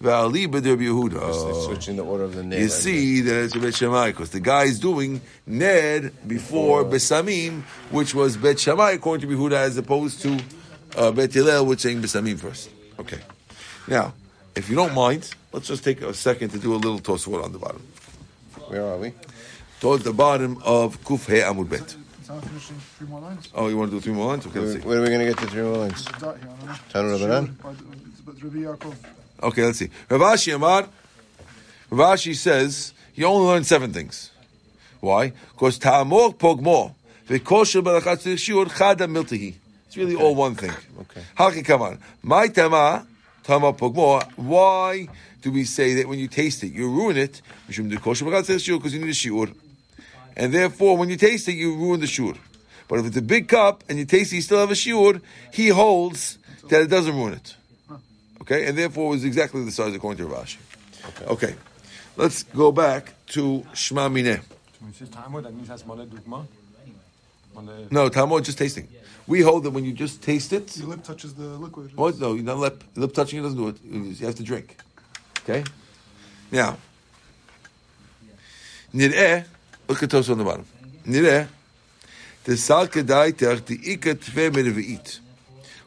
v'ali 0.00 0.46
b'der 0.46 0.76
Yehuda. 0.76 1.64
switching 1.66 1.96
the 1.96 2.04
order 2.04 2.22
of 2.22 2.36
the 2.36 2.44
name. 2.44 2.60
You 2.60 2.68
see 2.68 3.20
that 3.22 3.44
it's 3.46 3.56
a 3.56 3.58
Bet 3.58 3.74
Shammai 3.74 4.12
because 4.12 4.30
the 4.30 4.38
guy 4.38 4.62
is 4.64 4.78
doing 4.78 5.20
Ned 5.44 6.12
before 6.28 6.84
Besamim, 6.84 7.62
which 7.90 8.14
was 8.14 8.36
Bet 8.36 8.60
Shammai 8.60 8.92
according 8.92 9.28
to 9.28 9.36
Yehuda, 9.36 9.54
as 9.54 9.76
opposed 9.76 10.22
to 10.22 10.38
uh, 10.96 11.10
Bet 11.10 11.32
Hillel, 11.32 11.66
which 11.66 11.80
saying 11.80 12.00
Besamim 12.00 12.38
first. 12.38 12.70
Okay. 13.00 13.18
Now, 13.88 14.14
if 14.54 14.70
you 14.70 14.76
don't 14.76 14.94
mind, 14.94 15.28
let's 15.52 15.66
just 15.66 15.82
take 15.82 16.00
a 16.02 16.14
second 16.14 16.50
to 16.50 16.58
do 16.60 16.74
a 16.74 16.76
little 16.76 17.00
Tosfot 17.00 17.42
on 17.42 17.50
the 17.50 17.58
bottom. 17.58 17.82
Where 18.68 18.84
are 18.84 18.96
we? 18.98 19.12
Towards 19.80 20.04
the 20.04 20.12
bottom 20.12 20.60
of 20.64 21.00
Kuf 21.04 21.26
He 21.26 21.40
Amud 21.40 21.68
Bet. 21.68 21.94
It's 22.20 22.28
not 22.28 22.44
finishing 22.44 22.76
three 22.98 23.06
more 23.06 23.20
lines. 23.20 23.48
Oh, 23.54 23.68
you 23.68 23.76
want 23.76 23.90
to 23.90 23.96
do 23.96 24.00
three 24.00 24.12
more 24.12 24.26
lines? 24.28 24.46
Okay, 24.46 24.58
let's 24.58 24.80
see. 24.82 24.88
where 24.88 24.98
are 24.98 25.02
we 25.02 25.08
going 25.08 25.20
to 25.20 25.26
get 25.26 25.36
the 25.38 25.46
three 25.46 25.62
more 25.62 25.76
lines? 25.78 26.04
Dot 26.04 26.38
here, 26.38 26.48
I 26.50 26.66
don't 26.66 26.66
know. 26.66 26.74
Tanu 26.92 27.18
Rabbanan? 27.18 27.46
Sure, 27.46 27.56
but- 27.62 27.68
uh, 27.70 27.74
but 28.26 28.42
Rabbi 28.42 28.56
Yaakov. 28.58 28.94
Okay, 29.42 29.64
let's 29.64 29.78
see. 29.78 29.90
Ravashi 30.08 30.54
Amar, 30.54 30.88
Ravashi 31.90 32.34
says 32.34 32.92
you 33.14 33.26
only 33.26 33.46
learn 33.46 33.64
seven 33.64 33.92
things. 33.92 34.30
Why? 35.00 35.32
Because 35.52 35.78
ta'amor 35.78 36.30
pogmo 36.36 36.94
v'kosher 37.28 37.82
barachat 37.82 38.34
shiur 38.34 38.66
chada 38.66 39.06
miltihi. 39.06 39.54
It's 39.86 39.96
really 39.96 40.16
all 40.16 40.34
one 40.34 40.54
thing. 40.56 40.72
Okay. 41.00 41.22
Haki 41.38 41.64
kaman. 41.64 41.98
My 42.22 42.48
tama 42.48 43.06
tama 43.44 43.72
pogmo. 43.74 44.22
Why 44.36 45.08
do 45.46 45.52
we 45.52 45.62
say 45.62 45.94
that 45.94 46.08
when 46.08 46.18
you 46.18 46.26
taste 46.26 46.64
it 46.64 46.72
you 46.72 46.90
ruin 46.90 47.16
it? 47.16 47.40
Mishum 47.68 47.88
de 47.88 47.96
kosher 47.98 48.24
barachat 48.24 48.56
shiur 48.58 48.78
because 48.78 48.92
you 48.92 48.98
need 49.00 49.10
a 49.10 49.12
shiur, 49.12 49.54
and 50.36 50.52
therefore 50.52 50.96
when 50.96 51.08
you 51.08 51.16
taste 51.16 51.46
it 51.48 51.52
you 51.52 51.72
ruin 51.76 52.00
the 52.00 52.06
shiur. 52.06 52.36
But 52.88 52.98
if 52.98 53.06
it's 53.06 53.16
a 53.16 53.22
big 53.22 53.46
cup 53.46 53.84
and 53.88 53.96
you 53.96 54.04
taste 54.04 54.32
it, 54.32 54.36
you 54.36 54.42
still 54.42 54.58
have 54.58 54.72
a 54.72 54.74
shiur. 54.74 55.20
He 55.52 55.68
holds 55.68 56.38
that 56.68 56.82
it 56.82 56.88
doesn't 56.88 57.14
ruin 57.14 57.34
it. 57.34 57.54
Okay, 58.40 58.66
and 58.66 58.76
therefore 58.76 59.06
it 59.06 59.16
was 59.18 59.24
exactly 59.24 59.64
the 59.64 59.70
size 59.70 59.94
according 59.94 60.26
to 60.26 60.32
Rashi. 60.34 60.56
Okay. 61.28 61.54
let's 62.16 62.42
go 62.42 62.72
back 62.72 63.14
to 63.28 63.64
Shema 63.72 64.08
Mineh. 64.08 64.40
When 64.80 64.90
it 64.90 64.96
says 64.96 65.08
Talmud, 65.10 65.44
that 65.44 65.54
means 65.54 65.68
that's 65.68 65.86
Mole 65.86 66.04
Dugma. 66.06 66.44
Mole- 67.54 67.86
No, 67.92 68.08
Talmud 68.08 68.44
just 68.44 68.58
tasting. 68.58 68.88
We 69.28 69.42
hold 69.42 69.62
that 69.64 69.70
when 69.70 69.84
you 69.84 69.92
just 69.92 70.22
taste 70.22 70.52
it, 70.52 70.76
Your 70.76 70.88
lip 70.88 71.04
touches 71.04 71.34
the 71.34 71.44
liquid. 71.46 71.96
what? 71.96 72.18
No, 72.18 72.34
you're 72.34 72.42
not 72.44 72.58
lip 72.58 72.82
lip 72.96 73.14
touching 73.14 73.38
it 73.38 73.42
doesn't 73.42 73.58
do 73.58 73.68
it. 73.68 73.76
You 73.84 74.26
have 74.26 74.34
to 74.36 74.42
drink. 74.42 74.76
Okay. 75.48 75.62
Now, 76.50 76.76
nireh. 78.92 79.44
Look 79.86 80.02
at 80.02 80.10
those 80.10 80.28
on 80.28 80.38
the 80.38 80.44
bottom. 80.44 80.64
Nireh. 81.06 81.46
The 82.42 82.56
sal 82.56 82.88
kedai 82.88 83.36
the 83.36 83.78
ikat 83.78 84.16
tve 84.16 84.50
mereviit. 84.50 85.20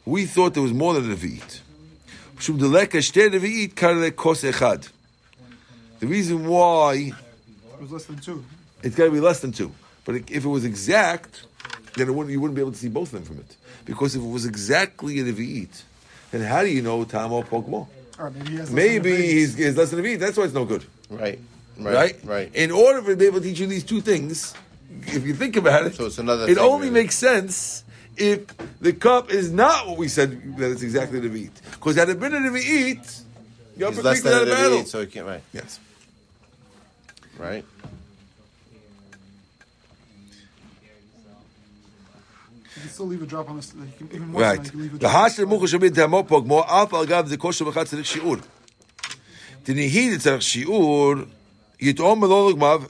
We 0.06 0.24
thought 0.24 0.54
there 0.54 0.62
was 0.62 0.72
more 0.72 0.94
than 0.94 1.12
a 1.12 1.14
reviit. 1.14 1.60
Shum 2.38 2.58
deleka 2.58 3.00
shte 3.00 3.30
reviit 3.30 3.74
karle 3.74 4.10
kos 4.12 4.44
echad. 4.44 4.88
The 5.98 6.06
reason 6.06 6.46
why 6.46 7.12
It 7.74 7.80
was 7.82 7.92
less 7.92 8.04
than 8.06 8.18
two. 8.18 8.42
it's 8.82 8.96
got 8.96 9.04
to 9.04 9.10
be 9.10 9.20
less 9.20 9.40
than 9.40 9.52
two. 9.52 9.72
But 10.06 10.14
if 10.30 10.42
it 10.42 10.48
was 10.48 10.64
exact, 10.64 11.44
then 11.96 12.08
it 12.08 12.12
wouldn't, 12.12 12.32
you 12.32 12.40
wouldn't 12.40 12.54
be 12.56 12.62
able 12.62 12.72
to 12.72 12.78
see 12.78 12.88
both 12.88 13.12
of 13.12 13.12
them 13.12 13.24
from 13.24 13.40
it. 13.40 13.56
Because 13.84 14.16
if 14.16 14.22
it 14.22 14.26
was 14.26 14.46
exactly 14.46 15.20
a 15.20 15.24
revi'it, 15.24 15.82
then 16.30 16.40
how 16.40 16.62
do 16.62 16.68
you 16.68 16.80
know 16.80 17.04
Tam 17.04 17.30
or 17.32 17.44
Pokmo? 17.44 17.88
All 18.20 18.26
right, 18.26 18.34
maybe 18.36 18.50
he 18.50 18.56
has. 18.58 18.70
Maybe 18.70 19.16
he's, 19.16 19.56
he's 19.56 19.76
less 19.76 19.90
than 19.90 20.00
a 20.00 20.02
revi'it. 20.02 20.18
That's 20.18 20.36
why 20.36 20.44
it's 20.44 20.52
no 20.52 20.66
good. 20.66 20.84
Right. 21.08 21.38
Right? 21.78 21.94
Right. 21.94 22.16
Right. 22.24 22.54
In 22.54 22.70
order 22.70 23.00
for 23.00 23.10
to 23.12 23.16
be 23.16 23.24
able 23.24 23.40
to 23.40 23.46
teach 23.46 23.58
you 23.60 23.66
these 23.66 23.82
two 23.84 24.02
things, 24.02 24.52
if 25.06 25.26
you 25.26 25.32
think 25.34 25.56
about 25.56 25.86
it, 25.86 25.94
So 25.94 26.04
it's 26.06 26.18
another 26.18 26.44
it 26.44 26.56
thing, 26.56 26.58
only 26.58 26.88
really. 26.88 27.00
makes 27.02 27.14
sense 27.14 27.82
if 28.18 28.44
the 28.82 28.92
cup 28.92 29.30
is 29.30 29.50
not 29.50 29.86
what 29.86 29.96
we 29.96 30.08
said 30.08 30.58
that 30.58 30.70
it's 30.70 30.82
exactly 30.82 31.18
a 31.18 31.22
revi'it. 31.22 31.50
Because 31.72 31.96
had 31.96 32.10
it 32.10 32.20
been 32.20 32.34
a 32.34 32.38
revi'it, 32.38 33.22
you're 33.78 33.90
He's 33.90 34.04
less 34.04 34.20
than 34.20 34.34
out 34.34 34.40
a 34.40 34.42
of 34.42 34.48
battle. 34.58 34.78
Nevi'it, 34.80 34.86
so 34.88 35.00
he 35.00 35.06
can't. 35.06 35.26
Right. 35.26 35.42
Yes. 35.54 35.80
Right. 37.38 37.64
You 42.80 42.86
can 42.86 42.94
still 42.94 43.06
leave 43.06 43.22
a 43.22 43.26
drop 43.26 43.50
on 43.50 43.56
this. 43.56 43.74
Like, 43.74 44.00
you 44.00 44.06
can, 44.06 44.16
even 44.16 44.28
more 44.28 44.40
Right. 44.40 44.54
than 44.56 44.62
that, 44.62 44.64
you 44.64 44.70
can 44.70 44.80
leave 44.80 44.94
a 44.94 44.98
The 44.98 45.08
hash 45.10 45.38
mucha 45.40 45.66
shabit 45.66 45.94
tamo 45.94 46.22
pogmo 46.22 46.64
af 46.66 46.94
al 46.94 47.04
gav 47.04 47.28
the 47.28 47.36
kosher 47.36 47.66
b'chat 47.66 47.88
tzarich 47.88 48.18
shiur. 48.18 48.42
Tinihi 49.64 50.14
tzarich 50.16 50.64
shiur 50.64 51.28
yitom 51.78 52.22
lo 52.22 52.50
lugmav 52.50 52.88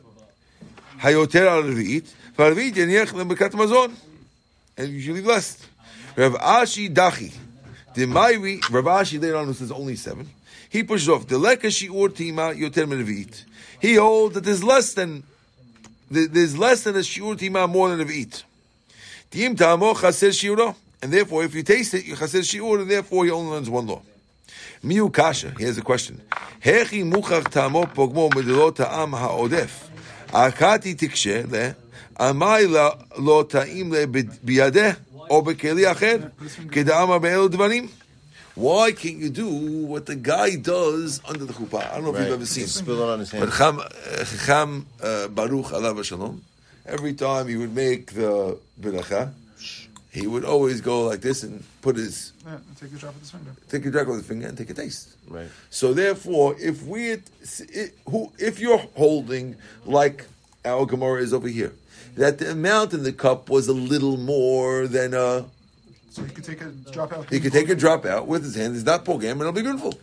hayoter 1.00 1.48
al 1.48 1.64
revi'it 1.64 2.06
v'arvi'it 2.38 2.74
yaniach 2.74 3.08
lemekat 3.08 3.54
mazon 3.54 3.92
and 4.76 4.88
leave 4.88 5.26
less. 5.26 5.56
Rav 6.14 6.34
Ashi 6.34 6.88
dachi 6.88 7.32
the 7.94 8.06
Mairi 8.06 8.60
Rav 8.70 8.84
Ashi 8.84 9.20
later 9.20 9.38
on 9.38 9.46
who 9.46 9.54
says 9.54 9.72
only 9.72 9.96
seven. 9.96 10.30
He 10.68 10.84
pushes 10.84 11.08
off 11.08 11.26
the 11.26 11.36
leka 11.36 11.66
shiur 11.66 12.10
tima 12.10 12.54
yoter 12.56 12.88
min 12.88 13.04
revi'it. 13.04 13.44
He 13.80 13.96
holds 13.96 14.34
that 14.34 14.44
there's 14.44 14.62
less 14.62 14.94
than 14.94 15.24
there's 16.08 16.56
less 16.56 16.84
than 16.84 16.94
a 16.94 17.00
shiur 17.00 17.36
tima 17.36 17.68
more 17.68 17.88
than 17.88 18.00
a 18.00 18.04
revi'it. 18.04 18.44
Tamo 19.30 19.94
chaser 19.94 20.28
shiuro. 20.28 20.74
And 21.02 21.12
therefore, 21.12 21.44
if 21.44 21.54
you 21.54 21.62
taste 21.62 21.94
it, 21.94 22.04
you 22.04 22.16
chaser 22.16 22.38
shiur, 22.38 22.82
and 22.82 22.90
therefore 22.90 23.24
he 23.24 23.30
only 23.30 23.52
learns 23.52 23.70
one 23.70 23.86
law. 23.86 24.02
Miu 24.84 25.12
kasha. 25.12 25.54
Here's 25.58 25.78
a 25.78 25.82
question. 25.82 26.20
Hechi 26.62 27.04
muchach 27.10 27.50
tamo 27.50 27.84
pogmo 27.84 28.30
ha'odef. 28.32 29.88
Akati 30.28 30.94
tikshe 30.94 31.50
le. 31.50 31.76
Amai 32.18 32.70
lo 33.18 33.42
ta'im 33.44 33.90
le 33.90 34.06
biyadeh. 34.06 34.96
Bekeli 35.30 35.84
acher. 35.86 36.32
Kedama. 36.70 37.88
Why 38.56 38.92
can't 38.92 39.16
you 39.16 39.30
do 39.30 39.48
what 39.86 40.06
the 40.06 40.16
guy 40.16 40.56
does 40.56 41.20
under 41.26 41.44
the 41.44 41.52
chuppah? 41.52 41.92
I 41.92 41.94
don't 41.94 42.04
know 42.04 42.10
if 42.10 42.16
right. 42.16 42.24
you've 42.24 42.34
ever 42.34 42.46
seen. 42.46 42.66
Spill 42.66 43.00
it 43.00 43.08
on 43.08 43.20
his 43.20 43.30
hand. 43.30 43.46
But 43.46 43.54
Chacham 43.54 44.86
uh, 45.02 45.06
uh, 45.06 45.28
Baruch 45.28 45.66
Alav 45.66 46.04
Shalom 46.04 46.42
every 46.90 47.14
time 47.14 47.48
he 47.48 47.56
would 47.56 47.74
make 47.74 48.12
the 48.12 48.58
beracha, 48.80 49.32
he 50.12 50.26
would 50.26 50.44
always 50.44 50.80
go 50.80 51.02
like 51.06 51.20
this 51.20 51.42
and 51.42 51.62
put 51.82 51.96
his 51.96 52.32
Yeah, 52.44 52.54
and 52.54 52.76
take 52.78 52.92
a 52.92 52.96
drop 52.96 53.14
of 53.14 53.20
his 53.20 53.30
finger. 53.30 53.50
take 53.68 53.86
a 53.86 53.90
drop 53.90 54.06
with 54.08 54.16
his 54.18 54.26
finger 54.26 54.46
and 54.48 54.58
take 54.58 54.70
a 54.70 54.74
taste. 54.74 55.14
Right. 55.28 55.48
So 55.70 55.94
therefore, 55.94 56.56
if 56.58 56.82
we 56.84 57.10
it, 57.12 57.94
who 58.08 58.32
if 58.38 58.58
you're 58.58 58.82
holding 58.96 59.56
like 59.86 60.26
our 60.64 60.84
Gemara 60.86 61.22
is 61.22 61.32
over 61.32 61.48
here, 61.48 61.72
that 62.16 62.38
the 62.38 62.50
amount 62.50 62.92
in 62.92 63.02
the 63.04 63.12
cup 63.12 63.48
was 63.48 63.68
a 63.68 63.72
little 63.72 64.16
more 64.16 64.86
than 64.88 65.14
a. 65.14 65.44
So 66.10 66.24
he 66.24 66.30
could 66.32 66.44
take 66.44 66.60
a 66.60 66.70
drop 66.90 67.12
out. 67.12 67.30
he 67.30 67.38
could 67.38 67.52
take 67.52 67.68
a 67.68 67.76
drop 67.76 68.04
out 68.04 68.26
with 68.26 68.42
his 68.42 68.56
hand. 68.56 68.74
It's 68.74 68.84
not 68.84 69.04
program, 69.04 69.32
and 69.40 69.42
it'll 69.42 69.52
be 69.52 69.62
beautiful. 69.62 69.94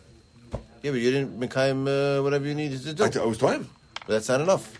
Yeah, 0.84 0.91
but 0.91 1.02
you 1.02 1.12
didn't 1.12 1.38
Mekayim 1.38 1.80
uh, 1.88 2.23
whatever 2.23 2.45
you 2.45 2.56
needed 2.56 2.82
to 2.84 2.93
do. 2.93 3.04
I, 3.04 3.10
t- 3.10 3.19
I 3.19 3.26
was 3.26 3.38
time. 3.38 3.67
But 4.06 4.13
that's 4.13 4.30
not 4.30 4.39
enough. 4.39 4.71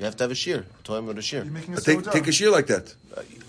You 0.00 0.06
have 0.06 0.16
to 0.16 0.24
have 0.24 0.30
a 0.30 0.34
shear. 0.34 0.64
Time 0.82 1.04
with 1.06 1.18
a 1.18 1.22
shear. 1.22 1.42
You're 1.44 1.52
making 1.52 1.74
a 1.74 1.80
Take 1.80 1.98
soda. 1.98 2.10
take 2.10 2.26
a 2.26 2.32
shear 2.32 2.50
like 2.50 2.66
that. 2.68 2.94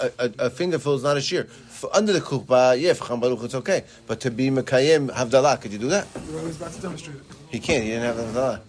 A, 0.02 0.12
a, 0.20 0.32
a 0.48 0.50
fingerful 0.50 0.96
is 0.96 1.04
not 1.04 1.16
a 1.16 1.22
shear. 1.22 1.46
For 1.46 1.90
under 1.96 2.12
the 2.12 2.20
kupa, 2.20 2.78
yeah, 2.80 2.92
for 2.92 3.08
Cham 3.08 3.22
Baruch, 3.22 3.42
it's 3.44 3.56
okay. 3.56 3.86
But 4.06 4.20
to 4.22 4.32
be 4.32 4.50
Mekayim 4.50 5.10
Havdalah, 5.12 5.62
could 5.62 5.72
you 5.72 5.78
do 5.80 5.88
that? 5.88 6.08
You're 6.30 6.40
always 6.40 6.58
about 6.58 6.74
to 6.74 6.82
demonstrate 6.82 7.16
it. 7.16 7.24
He 7.50 7.60
can't. 7.60 7.84
He 7.84 7.90
didn't 7.92 8.04
have 8.04 8.18
Havdalah. 8.18 8.60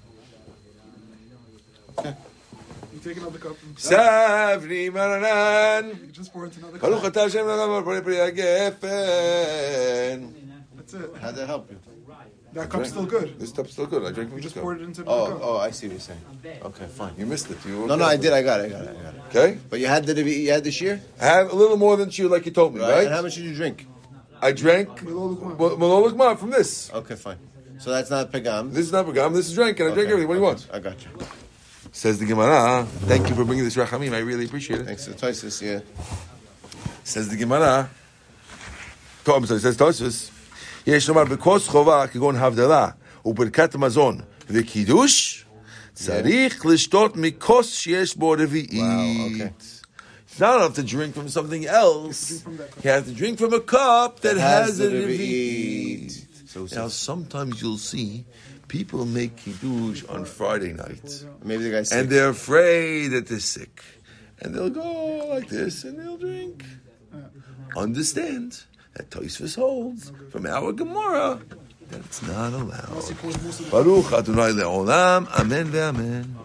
Okay. 1.98 2.14
You 2.94 3.00
take 3.02 3.16
another 3.16 3.38
cup 3.40 3.56
and 3.64 3.74
Savri 3.76 4.88
Maranan. 4.90 6.00
you 6.06 6.12
just 6.12 6.32
pour 6.32 6.44
into 6.44 6.60
another 6.60 6.78
Baruch 6.78 7.02
cup. 7.02 7.12
atah 7.12 7.22
Hashem 7.24 7.44
Eloheinu 7.46 7.84
Bari 7.84 8.00
Bari 8.02 8.32
Gefen. 8.32 10.32
That's 10.76 10.94
it. 10.94 11.10
How'd 11.20 11.34
that 11.34 11.46
help 11.48 11.68
you? 11.68 11.78
That 12.54 12.68
cup's 12.68 12.90
still 12.90 13.06
good. 13.06 13.38
This 13.38 13.50
cup's 13.52 13.72
still 13.72 13.86
good. 13.86 14.04
I 14.04 14.10
drank 14.12 14.28
from 14.30 14.36
this 14.36 14.44
just 14.44 14.54
cup. 14.56 14.62
poured 14.62 14.80
it 14.80 14.84
into 14.84 15.02
the 15.02 15.10
Oh, 15.10 15.26
cup. 15.28 15.38
oh, 15.42 15.56
I 15.58 15.70
see 15.70 15.86
what 15.86 15.92
you're 15.92 16.00
saying. 16.00 16.20
Okay, 16.62 16.86
fine. 16.86 17.14
You 17.16 17.24
missed 17.26 17.50
it. 17.50 17.58
You 17.64 17.86
No, 17.86 17.96
no, 17.96 18.04
I 18.04 18.16
did. 18.16 18.32
I 18.32 18.42
got 18.42 18.60
it. 18.60 18.66
I 18.66 18.68
got 18.68 18.82
it. 18.82 18.96
I 18.98 19.02
got 19.02 19.14
it. 19.14 19.20
Okay, 19.30 19.58
But 19.70 19.80
you 19.80 19.86
had 19.86 20.04
the 20.04 20.22
you 20.22 20.50
had 20.52 20.62
this 20.64 20.80
year, 20.80 21.00
I 21.20 21.24
had 21.24 21.46
a 21.46 21.54
little 21.54 21.76
more 21.78 21.96
than 21.96 22.10
she 22.10 22.24
like 22.24 22.44
you 22.44 22.52
told 22.52 22.74
me, 22.74 22.80
right? 22.80 23.04
And 23.06 23.14
how 23.14 23.22
much 23.22 23.36
did 23.36 23.44
you 23.44 23.54
drink? 23.54 23.86
I 24.42 24.52
drank 24.52 24.88
Malol 25.00 26.38
from 26.38 26.50
this. 26.50 26.90
Okay, 26.92 27.14
fine. 27.14 27.38
So 27.78 27.90
that's 27.90 28.10
not 28.10 28.30
pagam. 28.30 28.72
This 28.72 28.86
is 28.86 28.92
not 28.92 29.06
pagam. 29.06 29.32
this 29.34 29.48
is 29.48 29.54
drink, 29.54 29.80
and 29.80 29.90
I 29.90 29.94
drank 29.94 30.08
everything. 30.08 30.28
What 30.28 30.34
do 30.34 30.40
you 30.40 30.46
want? 30.46 30.68
I 30.72 30.78
got 30.78 31.02
you. 31.02 31.10
Says 31.94 32.18
the 32.18 32.24
Gemara, 32.24 32.86
thank 33.04 33.28
you 33.28 33.34
for 33.34 33.44
bringing 33.44 33.64
this 33.64 33.76
Rachamim, 33.76 34.14
I 34.14 34.20
really 34.20 34.46
appreciate 34.46 34.80
it. 34.80 34.84
Thanks 34.86 35.04
to 35.04 35.10
Toises, 35.12 35.60
yeah. 35.60 35.80
Says 37.04 37.28
the 37.28 37.36
Gemara, 37.36 37.90
I'm 39.26 39.44
sorry, 39.44 39.60
says 39.60 39.76
Tosfos, 39.76 40.30
יש 40.87 41.09
לומר, 41.09 41.23
בכוס 41.25 41.67
חובה 41.67 42.07
כגון 42.07 42.35
הבדלה 42.35 42.87
וברכת 43.25 43.75
מזון 43.75 44.19
וקידוש, 44.49 45.45
צריך 45.93 46.65
לשתות 46.65 47.17
מכוס 47.17 47.73
שיש 47.73 48.17
בו 48.17 48.35
רביעית. 48.39 48.71
Wow, 48.71 49.41
okay. 49.41 49.51
It's 50.29 50.39
not 50.39 50.57
enough 50.57 50.75
to 50.75 50.83
drink 50.83 51.15
from 51.15 51.29
something 51.29 51.65
else. 51.65 52.43
You 52.83 52.91
have 52.91 53.05
to 53.05 53.11
drink 53.11 53.39
from 53.39 53.53
a 53.53 53.59
cup 53.59 54.19
that, 54.19 54.37
has, 54.37 54.79
a 54.79 54.87
the 54.87 54.95
revi'it. 55.07 56.11
So, 56.53 56.59
Now, 56.61 56.67
so 56.67 56.89
sometimes 56.89 57.59
you'll 57.61 57.79
see 57.93 58.25
people 58.67 59.05
make 59.05 59.35
kiddush 59.37 60.03
on 60.13 60.25
Friday 60.25 60.73
night, 60.73 61.25
maybe 61.43 61.63
the 61.63 61.71
guy's 61.71 61.89
sick. 61.89 61.97
and 61.97 62.09
they're 62.11 62.29
afraid 62.29 63.07
that 63.13 63.25
they're 63.27 63.39
sick, 63.39 63.83
and 64.39 64.53
they'll 64.53 64.69
go 64.69 65.27
like 65.33 65.49
this 65.49 65.83
and 65.83 65.97
they'll 65.99 66.17
drink. 66.17 66.63
Understand 67.75 68.63
that 68.94 69.10
Tosfos 69.10 69.56
holds 69.56 70.12
from 70.30 70.46
our 70.46 70.72
Gemara 70.72 71.40
that 71.90 72.00
it's 72.00 72.22
not 72.22 72.52
allowed. 72.52 73.70
Baruch 73.70 74.12
Adonai 74.12 74.52
le'olam, 74.52 75.28
Amen 75.38 75.66
ve'amen. 75.68 76.42